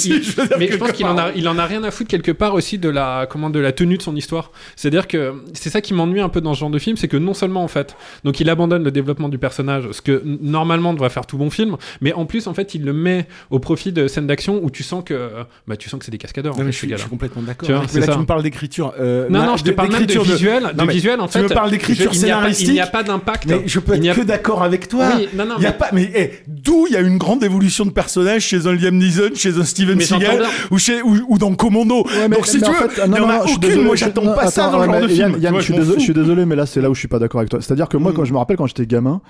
[0.59, 2.77] mais je pense qu'il en a, il en a rien à foutre quelque part aussi
[2.77, 4.51] de la, comment, de la tenue de son histoire.
[4.75, 7.17] C'est-à-dire que c'est ça qui m'ennuie un peu dans ce genre de film, c'est que
[7.17, 11.09] non seulement en fait, donc il abandonne le développement du personnage, ce que normalement devrait
[11.09, 14.07] faire tout bon film, mais en plus en fait il le met au profit de
[14.07, 16.57] scènes d'action où tu sens que, euh, bah tu sens que c'est des cascadeurs.
[16.57, 17.01] Non, mais je, suis, je gars-là.
[17.01, 17.67] suis complètement d'accord.
[17.67, 18.13] Tu vois, Mais c'est là, ça.
[18.13, 18.93] tu me parles d'écriture.
[18.99, 20.71] euh, Non, là, non, je te parle même de d'écriture visuel.
[20.75, 21.43] De visuel, en tu fait.
[21.43, 22.67] me parles d'écriture je- il n'y a pas- scénaristique.
[22.69, 23.45] Il n'y a pas d'impact.
[23.47, 25.09] Mais je peux n'y être a- que d'accord avec toi.
[25.17, 27.17] Oui, non, non, Il y a mais- pas, mais eh, d'où il y a une
[27.17, 31.17] grande évolution de personnage chez un Liam Neeson, chez un Steven Seagal ou chez ou,
[31.27, 32.03] ou dans Commando.
[32.03, 32.75] Ouais, mais- Donc si tu veux,
[33.05, 33.81] il non, y en a aucune.
[33.83, 35.37] moi, je- j'attends pas ça dans le genre de film.
[35.39, 37.39] Tu suis désolé, je suis désolé, mais là, c'est là où je suis pas d'accord
[37.41, 37.59] avec toi.
[37.61, 38.15] C'est-à-dire que moi, Mm.
[38.15, 39.21] quand je me rappelle, quand j'étais gamin,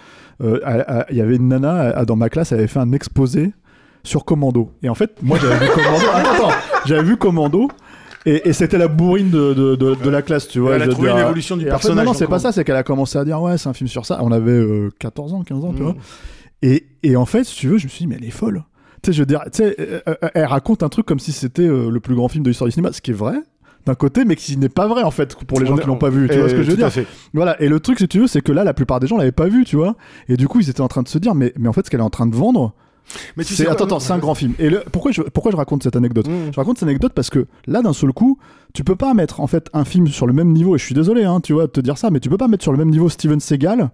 [0.41, 0.59] euh,
[1.09, 3.51] il y avait une nana euh, dans ma classe, elle avait fait un exposé
[4.03, 4.71] sur Commando.
[4.81, 6.05] Et en fait, moi, j'avais vu Commando.
[6.13, 7.67] Attends, attends, j'avais vu Commando.
[8.25, 10.75] Et, et c'était la bourrine de, de, de, de la classe, tu vois.
[10.75, 12.63] Elle a trouvé une évolution du en fait, personnage non, non, c'est pas ça, c'est
[12.63, 14.19] qu'elle a commencé à dire, ouais, c'est un film sur ça.
[14.21, 15.85] On avait euh, 14 ans, 15 ans, tu Mm.
[15.85, 15.95] vois.
[16.61, 18.63] Et, et en fait, si tu veux, je me suis dit, mais elle est folle.
[19.01, 21.33] Tu sais, je veux dire, tu sais, euh, euh, elle raconte un truc comme si
[21.33, 23.35] c'était euh, le plus grand film de l'histoire du cinéma, ce qui est vrai
[23.85, 26.09] d'un côté, mais qui n'est pas vrai en fait pour les gens qui l'ont pas
[26.09, 26.29] vu.
[26.29, 27.05] Tu vois ce que je veux Tout dire.
[27.33, 27.61] Voilà.
[27.61, 29.47] Et le truc, si tu veux, c'est que là, la plupart des gens l'avaient pas
[29.47, 29.95] vu, tu vois.
[30.29, 31.89] Et du coup, ils étaient en train de se dire, mais, mais en fait, ce
[31.89, 32.73] qu'elle est en train de vendre.
[33.35, 34.53] Mais tu c'est sais attends, attends, c'est un grand film.
[34.59, 36.51] Et le- pourquoi je pourquoi je raconte cette anecdote Mm.
[36.53, 38.37] Je raconte cette anecdote parce que là, d'un seul coup,
[38.73, 40.75] tu peux pas mettre en fait un film sur le même niveau.
[40.75, 42.47] Et je suis désolé, hein, tu vois, de te dire ça, mais tu peux pas
[42.47, 43.91] mettre sur le même niveau Steven Seagal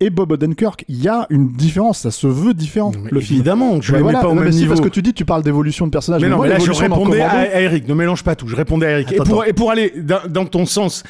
[0.00, 0.84] et Bob Odenkirk.
[0.88, 2.92] Il y a une différence, ça se veut différent.
[3.02, 4.70] Mais le évidemment, je Bah les voilà, pas au non, mais même si, niveau.
[4.74, 6.22] parce que tu dis, tu parles d'évolution de personnage.
[6.22, 7.88] Mais non, moi, mais là, je répondais à, à Eric.
[7.88, 8.48] Ne mélange pas tout.
[8.48, 9.12] Je répondais à Eric.
[9.12, 9.42] et, pour, attends.
[9.44, 11.04] et pour aller dans, dans ton sens,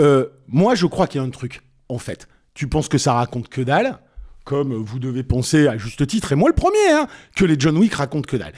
[0.00, 1.62] euh, moi, je crois qu'il y a un truc.
[1.88, 2.28] en fait.
[2.54, 3.98] Tu penses que ça raconte que dalle,
[4.44, 7.76] comme vous devez penser à juste titre, et moi le premier, hein, que les John
[7.76, 8.52] Wick racontent que dalle.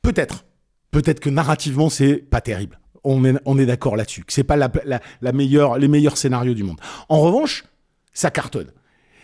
[0.00, 0.44] Peut-être.
[0.90, 2.78] Peut-être que narrativement, c'est pas terrible.
[3.04, 4.24] On est, on est d'accord là-dessus.
[4.24, 6.78] Que c'est pas la, la, la meilleure, les meilleurs scénarios du monde.
[7.08, 7.64] En revanche,
[8.12, 8.68] ça cartonne.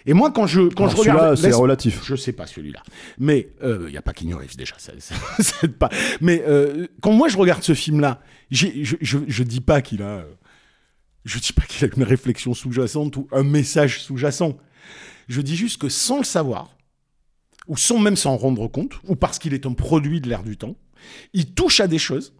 [0.08, 1.36] Et moi, quand je, quand Alors, je regarde.
[1.36, 2.00] celui-là, c'est relatif.
[2.02, 2.82] Je sais pas celui-là.
[3.18, 4.74] Mais il n'y a pas Reeves déjà.
[4.78, 5.90] Ça, ça, ça aide pas.
[6.22, 10.06] Mais euh, quand moi je regarde ce film-là, je, je, je dis pas qu'il a.
[10.20, 10.24] euh,
[11.26, 14.56] Je dis pas qu'il a une réflexion sous-jacente ou un message sous-jacent.
[15.28, 16.74] Je dis juste que sans le savoir,
[17.66, 20.56] ou sans même s'en rendre compte, ou parce qu'il est un produit de l'air du
[20.56, 20.74] temps,
[21.34, 22.32] il touche à des choses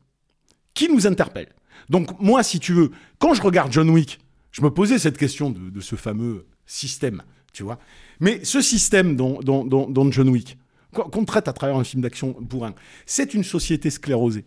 [0.72, 1.52] qui nous interpellent.
[1.90, 4.20] Donc moi, si tu veux, quand je regarde John Wick,
[4.52, 7.78] je me posais cette question de, de ce fameux système, tu vois.
[8.20, 10.58] Mais ce système dans, dans, dans, dans John Wick,
[10.92, 12.74] qu'on traite à travers un film d'action bourrin,
[13.06, 14.44] c'est une société sclérosée.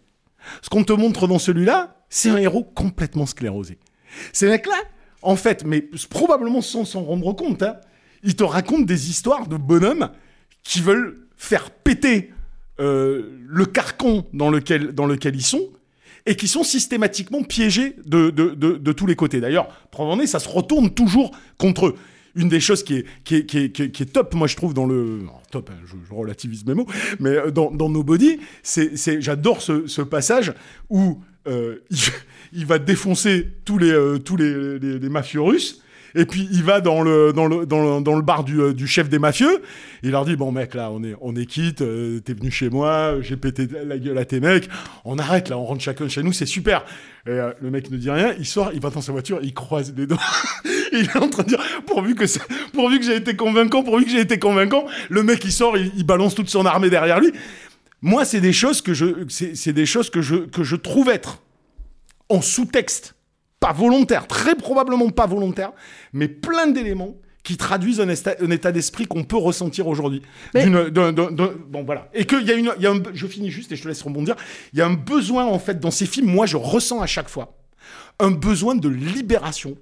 [0.62, 3.78] Ce qu'on te montre dans celui-là, c'est un héros complètement sclérosé.
[4.34, 4.82] Ces mecs-là,
[5.22, 7.78] en fait, mais probablement sans s'en rendre compte, hein,
[8.24, 10.10] ils te racontent des histoires de bonhommes
[10.64, 12.32] qui veulent faire péter
[12.80, 15.70] euh, le carcan dans lequel, dans lequel ils sont
[16.26, 19.40] et qui sont systématiquement piégés de, de, de, tous les côtés.
[19.40, 21.96] D'ailleurs, prendre en est, ça se retourne toujours contre eux.
[22.36, 25.22] Une des choses qui est, top, moi je trouve, dans le...
[25.52, 26.88] top, hein, je, relativise mes mots,
[27.20, 30.54] mais euh, dans, dans Nobody, c'est, j'adore ce, passage
[30.90, 31.98] où euh, il,
[32.54, 35.82] il va défoncer tous les, euh, tous les, les, les mafieux russes,
[36.16, 39.10] et puis il va dans le, dans le, dans le, bar du, euh, du chef
[39.10, 39.62] des mafieux.
[40.04, 41.82] Il leur dit Bon, mec, là, on est, on est quitte.
[41.82, 43.16] euh, T'es venu chez moi.
[43.22, 44.70] J'ai pété la gueule à tes mecs.
[45.06, 45.58] On arrête, là.
[45.58, 46.34] On rentre chacun chez nous.
[46.34, 46.84] C'est super.
[47.26, 48.34] Et euh, le mec ne dit rien.
[48.38, 48.72] Il sort.
[48.74, 49.40] Il va dans sa voiture.
[49.44, 50.20] Il croise les doigts.
[50.92, 52.26] il est en train de dire Pourvu que,
[52.72, 54.86] pourvu que j'ai été convaincant, pourvu que j'ai été convaincant.
[55.10, 55.78] Le mec, il sort.
[55.78, 57.32] Il, balance toute son armée derrière lui.
[58.02, 61.42] Moi, c'est des choses que je, c'est des choses que je, que je trouve être
[62.30, 63.16] en sous-texte,
[63.62, 65.72] pas volontaire, très probablement pas volontaire,
[66.12, 70.22] mais plein d'éléments qui traduisent un, état d'esprit qu'on peut ressentir aujourd'hui.
[70.54, 70.66] Mais-
[71.70, 72.10] Bon, voilà.
[72.14, 73.88] Et qu'il y a une, il y a un, je finis juste et je te
[73.88, 74.36] laisse rebondir.
[74.74, 77.30] Il y a un besoin, en fait, dans ces films, moi, je ressens à chaque
[77.30, 77.58] fois
[78.20, 79.78] un besoin de libération,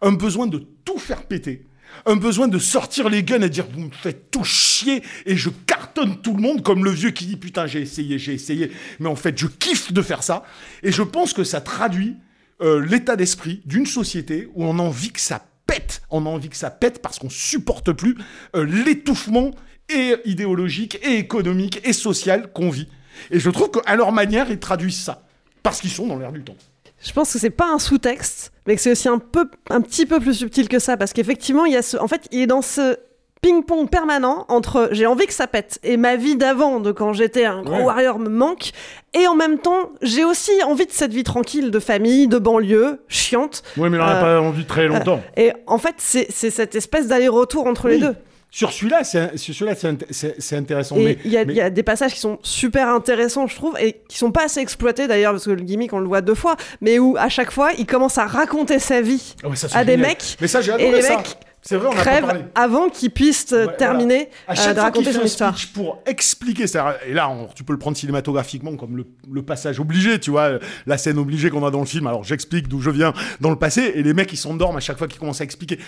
[0.00, 1.64] un besoin de tout faire péter,
[2.06, 5.50] un besoin de sortir les guns et dire vous me faites tout chier et je
[5.66, 9.08] cartonne tout le monde comme le vieux qui dit putain j'ai essayé, j'ai essayé, mais
[9.08, 10.44] en fait je kiffe de faire ça.
[10.82, 12.16] Et je pense que ça traduit
[12.62, 16.48] euh, l'état d'esprit d'une société où on a envie que ça pète, on a envie
[16.48, 18.16] que ça pète parce qu'on supporte plus
[18.56, 19.50] euh, l'étouffement
[19.88, 22.88] et idéologique et économique et social qu'on vit.
[23.30, 25.26] Et je trouve qu'à leur manière ils traduisent ça
[25.62, 26.56] parce qu'ils sont dans l'air du temps.
[27.02, 30.06] Je pense que c'est pas un sous-texte, mais que c'est aussi un peu, un petit
[30.06, 32.46] peu plus subtil que ça, parce qu'effectivement, il y a ce, en fait, il est
[32.46, 32.96] dans ce
[33.42, 37.44] ping-pong permanent entre j'ai envie que ça pète et ma vie d'avant, de quand j'étais
[37.44, 37.82] un gros Ouais.
[37.82, 38.70] warrior me manque,
[39.14, 43.00] et en même temps, j'ai aussi envie de cette vie tranquille de famille, de banlieue,
[43.08, 43.62] chiante.
[43.76, 45.20] Oui, mais on n'a Euh, pas envie très longtemps.
[45.36, 48.14] Et en fait, c'est c'est cette espèce d'aller-retour entre les deux.
[48.54, 50.94] Sur celui-là, c'est sur celui-là, c'est int- c'est c'est intéressant.
[50.96, 54.18] Il y, mais- y a des passages qui sont super intéressants, je trouve, et qui
[54.18, 56.98] sont pas assez exploités d'ailleurs, parce que le gimmick, on le voit deux fois, mais
[56.98, 60.36] où à chaque fois, il commence à raconter sa vie Ah ça, à des mecs,
[60.40, 61.16] Mais ça, j'ai et adoré les ça.
[61.16, 62.40] mecs C'est vrai, on n'a pas parlé.
[62.56, 64.48] avant qu'ils puissent euh, Ouais, terminer voilà.
[64.48, 65.56] À euh, chaque de fois qu'il raconter son histoire.
[65.72, 69.78] pour expliquer, c'est-à-dire- et là, on- tu peux le prendre cinématographiquement comme le, le passage
[69.78, 72.08] obligé, tu vois, la scène obligée qu'on a dans le film.
[72.08, 74.98] Alors, j'explique d'où je viens dans le passé, et les mecs, ils s'endorment à chaque
[74.98, 75.78] fois qu'ils commencent à expliquer.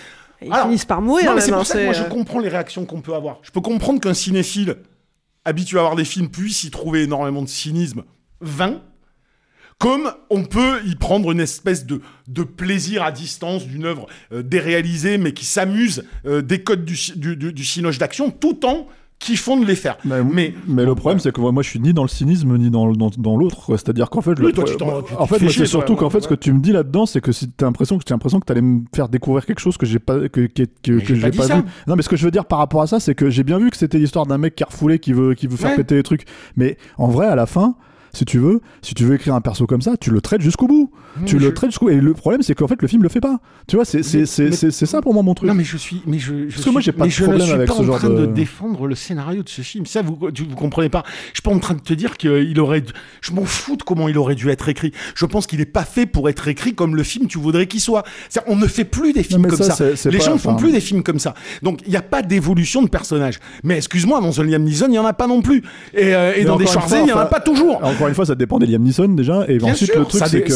[0.41, 2.07] Ils Alors, finissent par mourir non, mais c'est pour hein, ça que moi, je euh,
[2.07, 3.39] comprends les réactions qu'on peut avoir.
[3.41, 4.77] Je peux comprendre qu'un cinéphile
[5.43, 8.03] habitué à voir des films puisse y trouver énormément de cynisme
[8.39, 8.81] vain,
[9.79, 14.41] comme on peut y prendre une espèce de, de plaisir à distance d'une œuvre euh,
[14.41, 18.87] déréalisée, mais qui s'amuse euh, des codes du, du, du, d'action, tout en
[19.19, 19.97] kiffant de les faire.
[20.05, 22.69] Mais, Mais, mais le problème, c'est que moi, je suis ni dans le cynisme ni
[22.69, 23.65] dans, dans, dans l'autre.
[23.77, 26.09] C'est-à-dire qu'en fait, le, Oui, toi, tu t'en- tu- en tu fait, c'est surtout qu'en
[26.09, 28.39] fait, ce que tu me dis là-dedans, c'est que si t'as l'impression que j'ai l'impression
[28.39, 31.47] que t'allais me faire découvrir quelque chose que j'ai pas que, que, que, j'ai pas
[31.47, 31.63] vu.
[31.87, 33.57] Non, mais ce que je veux dire par rapport à ça, c'est que j'ai bien
[33.57, 35.77] vu que c'était l'histoire d'un mec qui a refoulé, qui veut, qui veut faire Ouais.
[35.77, 36.25] péter les trucs.
[36.55, 37.75] Mais en vrai, à la fin.
[38.15, 40.67] Si tu veux, si tu veux écrire un perso comme ça, tu le traites jusqu'au
[40.67, 40.89] bout.
[41.19, 41.89] Mais tu je- le traites jusqu'au.
[41.89, 43.39] Et le problème, c'est qu'en fait, le film le fait pas.
[43.67, 45.47] Tu vois, c'est ça pour moi mon truc.
[45.49, 46.01] Non, mais je suis.
[46.05, 47.67] Mais je, je Parce que suis- moi, j'ai pas mais de je problème suis avec
[47.67, 48.15] pas ce en genre train de...
[48.15, 49.85] de- défendre le scénario de ce film.
[49.85, 51.03] Ça, vous, tu, vous comprenez pas.
[51.29, 52.83] Je suis pas en train de te dire qu'il aurait.
[53.21, 54.91] Je m'en fous de comment il aurait dû être écrit.
[55.15, 57.81] Je pense qu'il est pas fait pour être écrit comme le film tu voudrais qu'il
[57.81, 58.03] soit.
[58.29, 59.75] C'est-à-dire, On ne fait plus des films comme ça,
[60.09, 61.33] Les gens ne font plus des films comme ça.
[61.63, 63.39] Donc, il n'y a pas d'évolution de personnage.
[63.63, 65.63] Mais excuse-moi, dans un Liam Neeson, il n'y en a pas non plus.
[65.93, 67.83] Et, euh, et dans des fois, il n'y en a pas toujours.
[67.83, 69.45] Encore une fois, ça dépend des Liam Neeson déjà.
[69.47, 70.51] Et ensuite, le truc, c'est que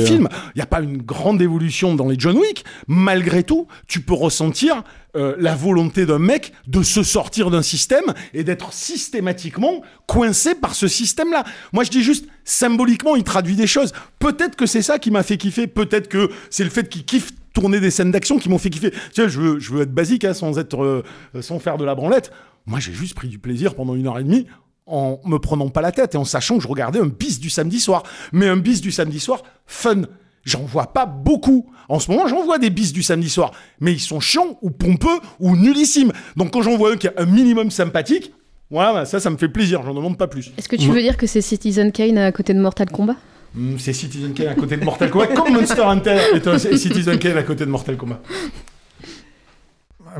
[0.00, 0.28] euh, films.
[0.54, 2.64] Il n'y a pas une grande évolution dans les John Wick.
[2.86, 4.82] Malgré tout, tu peux ressentir
[5.16, 10.74] euh, la volonté d'un mec de se sortir d'un système et d'être systématiquement coincé par
[10.74, 11.44] ce système-là.
[11.72, 13.92] Moi, je dis juste, symboliquement, il traduit des choses.
[14.18, 15.66] Peut-être que c'est ça qui m'a fait kiffer.
[15.66, 18.90] Peut-être que c'est le fait qu'il kiffe tourné des scènes d'action qui m'ont fait kiffer.
[18.90, 21.02] Tu sais, je veux, je veux être basique, hein, sans être, euh,
[21.40, 22.30] sans faire de la branlette.
[22.66, 24.46] Moi, j'ai juste pris du plaisir pendant une heure et demie
[24.88, 27.50] en me prenant pas la tête et en sachant que je regardais un bis du
[27.50, 28.02] samedi soir.
[28.32, 30.02] Mais un bis du samedi soir, fun.
[30.44, 31.70] J'en vois pas beaucoup.
[31.88, 33.52] En ce moment, j'en vois des bis du samedi soir.
[33.80, 36.12] Mais ils sont chiants ou pompeux ou nullissimes.
[36.36, 38.32] Donc quand j'en vois un qui est un minimum sympathique,
[38.70, 39.82] voilà, bah, ça, ça me fait plaisir.
[39.84, 40.52] J'en demande pas plus.
[40.56, 43.16] Est-ce que tu veux dire que c'est Citizen Kane à côté de Mortal Kombat?
[43.54, 47.18] Hmm, c'est Citizen Kane à côté de Mortal Kombat, comme Monster Hunter est un Citizen
[47.18, 48.20] Kane à côté de Mortal Kombat.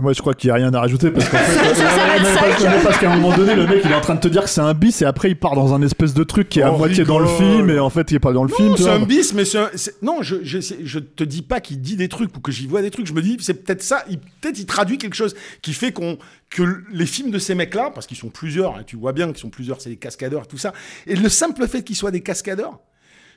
[0.00, 2.28] Moi, je crois qu'il n'y a rien à rajouter parce qu'en fait, Ça s'arrête Non,
[2.28, 2.82] mais sec.
[2.84, 4.48] parce, qu'à un moment donné, le mec il est en train de te dire que
[4.50, 6.72] c'est un bis et après il part dans un espèce de truc qui est à
[6.72, 8.68] Oh, moitié dans le film et en fait il est pas dans le film.
[8.70, 9.70] Non, c'est un bis, mais c'est un-
[10.02, 12.90] non, je, je, te dis pas qu'il dit des trucs ou que j'y vois des
[12.90, 13.06] trucs.
[13.06, 14.04] Je me dis, c'est peut-être ça.
[14.40, 16.18] Peut-être il traduit quelque chose qui fait qu'on
[16.50, 19.38] que les films de ces mecs-là, parce qu'ils sont plusieurs, hein, tu vois bien qu'ils
[19.38, 20.72] sont plusieurs, c'est des cascadeurs, tout ça.
[21.06, 22.78] Et le simple fait qu'ils soient des cascadeurs,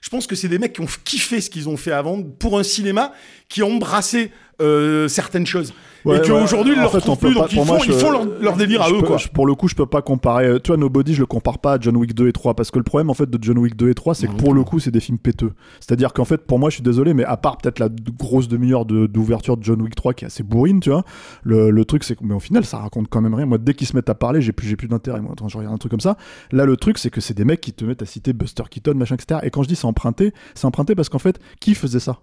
[0.01, 2.57] je pense que c'est des mecs qui ont kiffé ce qu'ils ont fait avant pour
[2.57, 3.12] un cinéma
[3.49, 4.32] qui a embrassé
[4.62, 5.74] euh, certaines choses.
[6.04, 6.78] Ouais, et qu'aujourd'hui, ouais.
[6.78, 9.08] ils leur fait, pas- ils font, moi, ils font leur, leur délire à eux, peux-
[9.08, 9.18] quoi.
[9.18, 10.47] je- pour le coup, je peux pas comparer.
[10.47, 12.72] euh, Tu vois, Nobody, je le compare pas à John Wick 2 et 3 parce
[12.72, 14.64] que le problème en fait de John Wick 2 et 3, c'est que pour le
[14.64, 15.52] coup, c'est des films péteux.
[15.80, 18.86] C'est-à-dire qu'en fait, pour moi, je suis désolé, mais à part peut-être la grosse demi-heure
[18.86, 21.04] de- d'ouverture de, John Wick 3 qui est assez bourrine, tu vois,
[21.43, 23.45] le, le truc c'est que, mais au final, ça raconte quand même rien.
[23.45, 25.22] Moi, dès qu'ils se mettent à parler, j'ai plus, j'ai plus d'intérêt.
[25.22, 26.18] Moi, quand je regarde un truc comme ça,
[26.52, 28.95] là, le truc c'est que c'est des mecs qui te mettent à citer Buster Keaton,
[28.95, 29.41] machin, etc.
[29.43, 32.20] Et quand je dis c'est emprunté, c'est emprunté parce qu'en fait, qui faisait ça?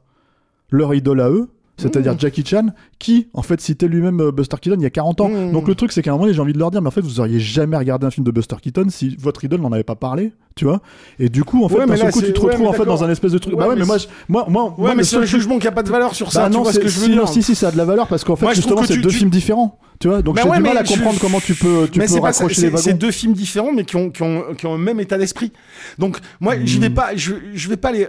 [0.70, 1.48] Leur idole à eux.
[1.78, 2.18] C'est-à-dire Mmh.
[2.20, 2.66] Jackie Chan,
[2.98, 5.28] qui en fait citait lui-même euh, Buster Keaton il y a 40 ans.
[5.28, 5.52] Mmh.
[5.52, 7.00] Donc le truc c'est qu'à un moment j'ai envie de leur dire, mais en fait
[7.02, 9.94] vous auriez jamais regardé un film de Buster Keaton si votre idole n'en avait pas
[9.94, 10.82] parlé, tu vois.
[11.20, 12.84] Et du coup en fait, Ouais, là, coup tu te ouais, retrouves mais en fait
[12.84, 13.54] dans un espèce de truc.
[13.54, 15.24] Ouais, bah ouais, mais, mais moi, je- moi, moi, moi, Ouais, mais le c'est un
[15.24, 16.42] jugement qui a pas de valeur sur ça.
[16.42, 17.70] Bah tu non, vois ce que je veux si, dire non, si, si, ça a
[17.70, 20.08] de la valeur parce qu'en fait je justement c'est tu- deux tu- films différents, tu
[20.08, 20.20] vois.
[20.22, 22.18] Donc Bah j'ai ouais, du mal à je- comprendre comment tu peux, tu mais peux
[22.18, 22.82] raccrocher les wagons.
[22.82, 25.52] C'est deux films différents, mais qui ont, qui ont, qui ont un même état d'esprit.
[25.98, 26.82] Donc, moi, j'y Hmm.
[26.82, 28.04] vais pas, je, je vais pas les.
[28.04, 28.08] euh,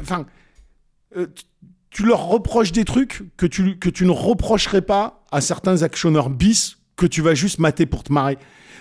[0.00, 0.26] Enfin,
[1.16, 1.44] euh, tu-
[1.94, 6.28] tu leur reproches des trucs que tu, que tu ne reprocherais pas à certains actionneurs
[6.28, 8.36] bis que tu vas juste mater pour te marrer.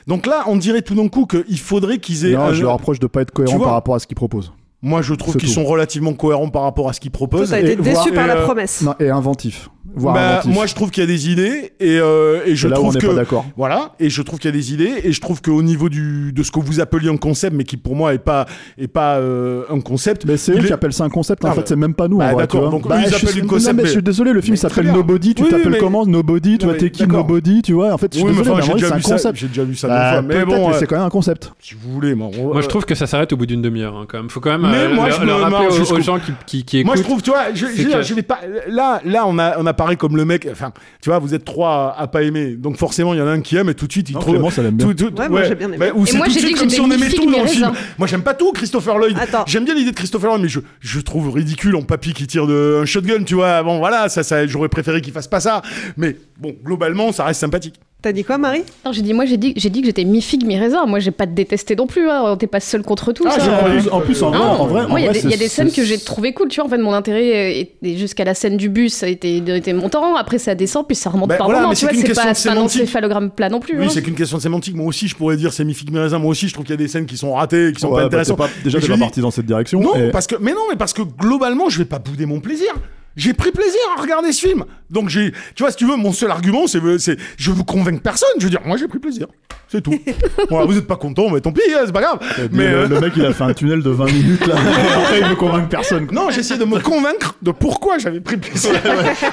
[0.07, 2.33] Donc là, on dirait tout d'un coup qu'il faudrait qu'ils aient.
[2.33, 4.51] Non, un- je leur reproche de pas être cohérent par rapport à ce qu'ils proposent.
[4.85, 7.49] Moi, je trouve qu'ils sont relativement cohérents par rapport à ce qu'ils proposent.
[7.49, 8.81] Toi, t'as été Et déçu par la euh, promesse.
[8.81, 10.53] Non, et inventif, voire bah, inventif.
[10.53, 12.95] moi, je trouve qu'il y a des idées et, euh, et je là où trouve
[12.97, 13.45] on que pas d'accord.
[13.55, 16.33] voilà et je trouve qu'il y a des idées et je trouve qu'au niveau du
[16.33, 18.45] de ce que vous appeliez un concept mais qui pour moi est pas
[18.77, 20.25] est pas euh, un concept.
[20.25, 21.45] Mais c'est eux il qui est- appellent ça un concept.
[21.45, 22.17] En Ah, fait, bah- c'est même pas nous.
[22.17, 24.03] bah, d'accord, donc eux, Bah, ils je suis- appellent non, concept, mais mais- je suis
[24.03, 24.91] désolé, le film s'appelle.
[24.91, 25.33] Nobody.
[25.35, 26.57] Tu Oui, t'appelles mais- comment Nobody.
[26.57, 27.07] Tu Non, vois, t'es qui.
[27.07, 27.93] Nobody Tu vois.
[27.93, 29.37] En fait, je suis désolé, c'est un concept.
[29.37, 31.53] j'ai déjà vu ça Bah, deux fois, mais bon, c'est quand même un concept.
[31.61, 32.29] Si vous voulez, moi.
[32.35, 34.29] Moi, je trouve que ça s'arrête au bout d'une demi-heure, hein, quand même.
[34.29, 36.85] Faut quand même Mais euh, moi, je me marre aux, gens qui, qui, qui écoutent.
[36.87, 38.39] Moi, je trouve, tu vois, je, vais pas.
[38.67, 40.47] Là, là, on a, on apparaît comme le mec.
[40.51, 40.71] Enfin,
[41.01, 42.55] tu vois, vous êtes trois à, pas aimer.
[42.55, 44.33] Donc forcément, il y en a un qui aime et tout de suite, il trouve.
[44.33, 44.87] Clément, ça l'aime bien.
[44.87, 45.77] tout- tout- Ouais, moi, j'ai bien aimé.
[45.79, 47.09] Mais- ou Et c'est moi, tout de j'ai dit suite que comme si on aimait
[47.09, 47.71] tout dans le film.
[47.97, 49.17] Moi, j'aime pas tout, Christopher Lloyd.
[49.19, 49.43] Attends.
[49.47, 52.47] J'aime bien l'idée de Christopher Lloyd, mais je, je trouve ridicule en papy qui tire
[52.47, 53.63] de, un shotgun, tu vois.
[53.63, 55.61] Bon, voilà, ça, ça, j'aurais préféré qu'il fasse pas ça.
[55.97, 57.75] Mais bon, globalement, ça reste sympathique.
[58.03, 58.63] T'as dit quoi, Marie?
[58.85, 60.85] Non, j'ai dit, moi, j'ai dit, j'ai dit que j'étais mi-figue, mi-raisin.
[60.85, 62.09] Moi, j'ai pas détesté non plus.
[62.09, 62.35] Hein.
[62.37, 63.23] T'es pas seul contre tout.
[63.25, 63.39] Ah, ça.
[63.39, 65.19] j'ai En plus- En plus, en vrai, Non, en vrai, moi, il y a vrai,
[65.21, 66.49] des- il y, a c'est- des scènes que j'ai trouvé cool.
[66.49, 69.71] Tu vois, en fait, mon intérêt jusqu'à la scène du bus, ça a été, était
[69.71, 70.17] montant.
[70.17, 71.73] Après, ça descend, puis ça remonte Bah, par voilà, moment.
[71.73, 73.79] Tu c'est vois, pas, un encéphalogramme plat non plus.
[73.79, 73.89] Oui, hein.
[73.89, 74.75] c'est qu'une question de sémantique.
[74.75, 76.19] Moi aussi, je pourrais dire c'est mi-figue, mi-raisin.
[76.19, 77.93] Moi aussi, je trouve qu'il y a des scènes qui sont ratées, qui sont Ouais,
[77.93, 78.35] pas bah, intéressantes.
[78.37, 79.79] t'es pas- Déjà, t'es je pas parti dans cette direction.
[79.79, 82.73] Non, parce que, mais non, mais parce que globalement, je vais pas bouder mon plaisir.
[83.15, 84.65] J'ai pris plaisir à regarder ce film.
[84.89, 88.01] Donc j'ai, tu vois, si tu veux, mon seul argument, c'est, c'est, je veux convaincre
[88.01, 88.29] personne.
[88.39, 89.27] Je veux dire, moi, j'ai pris plaisir.
[89.67, 89.93] C'est tout.
[90.49, 92.19] voilà, vous êtes pas content, mais tant pis, hein, c'est pas grave.
[92.51, 94.55] Mais le, euh, le mec, il a fait un tunnel de 20 minutes là.
[94.97, 96.07] Après, il veut convaincre personne.
[96.11, 98.71] non, j'essaie de me convaincre de pourquoi j'avais pris plaisir.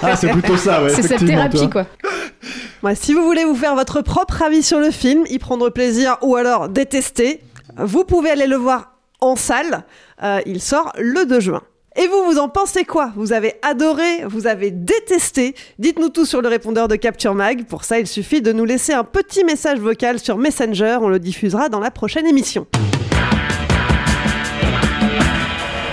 [0.02, 0.90] Ah, c'est plutôt ça, ouais.
[0.90, 1.86] C'est cette thérapie, quoi.
[2.82, 6.16] Ouais, si vous voulez vous faire votre propre avis sur le film, y prendre plaisir
[6.22, 7.40] ou alors détester,
[7.76, 9.84] vous pouvez aller le voir en salle.
[10.22, 11.62] Euh, il sort le 2 juin.
[11.96, 13.10] Et vous, vous en pensez quoi?
[13.16, 15.56] Vous avez adoré Vous avez détesté?
[15.80, 17.64] Dites-nous tout sur le répondeur de Capture Mag.
[17.64, 20.98] Pour ça, il suffit de nous laisser un petit message vocal sur Messenger.
[21.00, 22.68] On le diffusera dans la prochaine émission.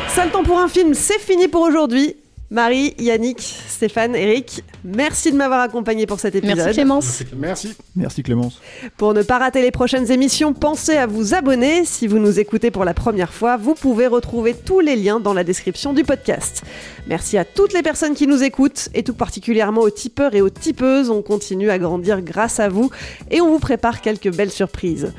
[0.09, 2.15] Sale temps pour un film, c'est fini pour aujourd'hui.
[2.49, 6.55] Marie, Yannick, Stéphane, Eric, merci de m'avoir accompagné pour cet épisode.
[6.55, 7.23] Merci Clémence.
[7.35, 7.75] Merci.
[7.93, 8.61] Merci Clémence.
[8.95, 11.83] Pour ne pas rater les prochaines émissions, pensez à vous abonner.
[11.83, 15.33] Si vous nous écoutez pour la première fois, vous pouvez retrouver tous les liens dans
[15.33, 16.63] la description du podcast.
[17.07, 20.49] Merci à toutes les personnes qui nous écoutent et tout particulièrement aux tipeurs et aux
[20.49, 21.09] tipeuses.
[21.09, 22.89] On continue à grandir grâce à vous
[23.29, 25.11] et on vous prépare quelques belles surprises.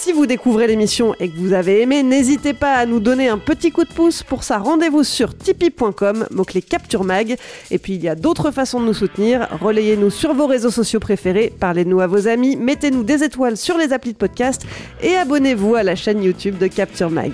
[0.00, 3.36] Si vous découvrez l'émission et que vous avez aimé, n'hésitez pas à nous donner un
[3.36, 4.22] petit coup de pouce.
[4.22, 7.36] Pour ça, rendez-vous sur tipeee.com, mot-clé Capture Mag.
[7.72, 9.48] Et puis, il y a d'autres façons de nous soutenir.
[9.60, 13.92] Relayez-nous sur vos réseaux sociaux préférés, parlez-nous à vos amis, mettez-nous des étoiles sur les
[13.92, 14.64] applis de podcast
[15.02, 17.32] et abonnez-vous à la chaîne YouTube de Capture Mag.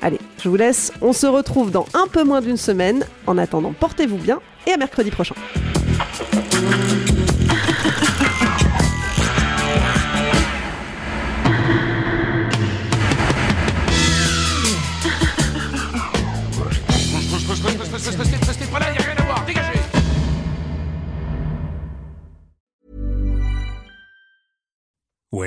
[0.00, 3.04] Allez, je vous laisse, on se retrouve dans un peu moins d'une semaine.
[3.26, 5.34] En attendant, portez-vous bien et à mercredi prochain.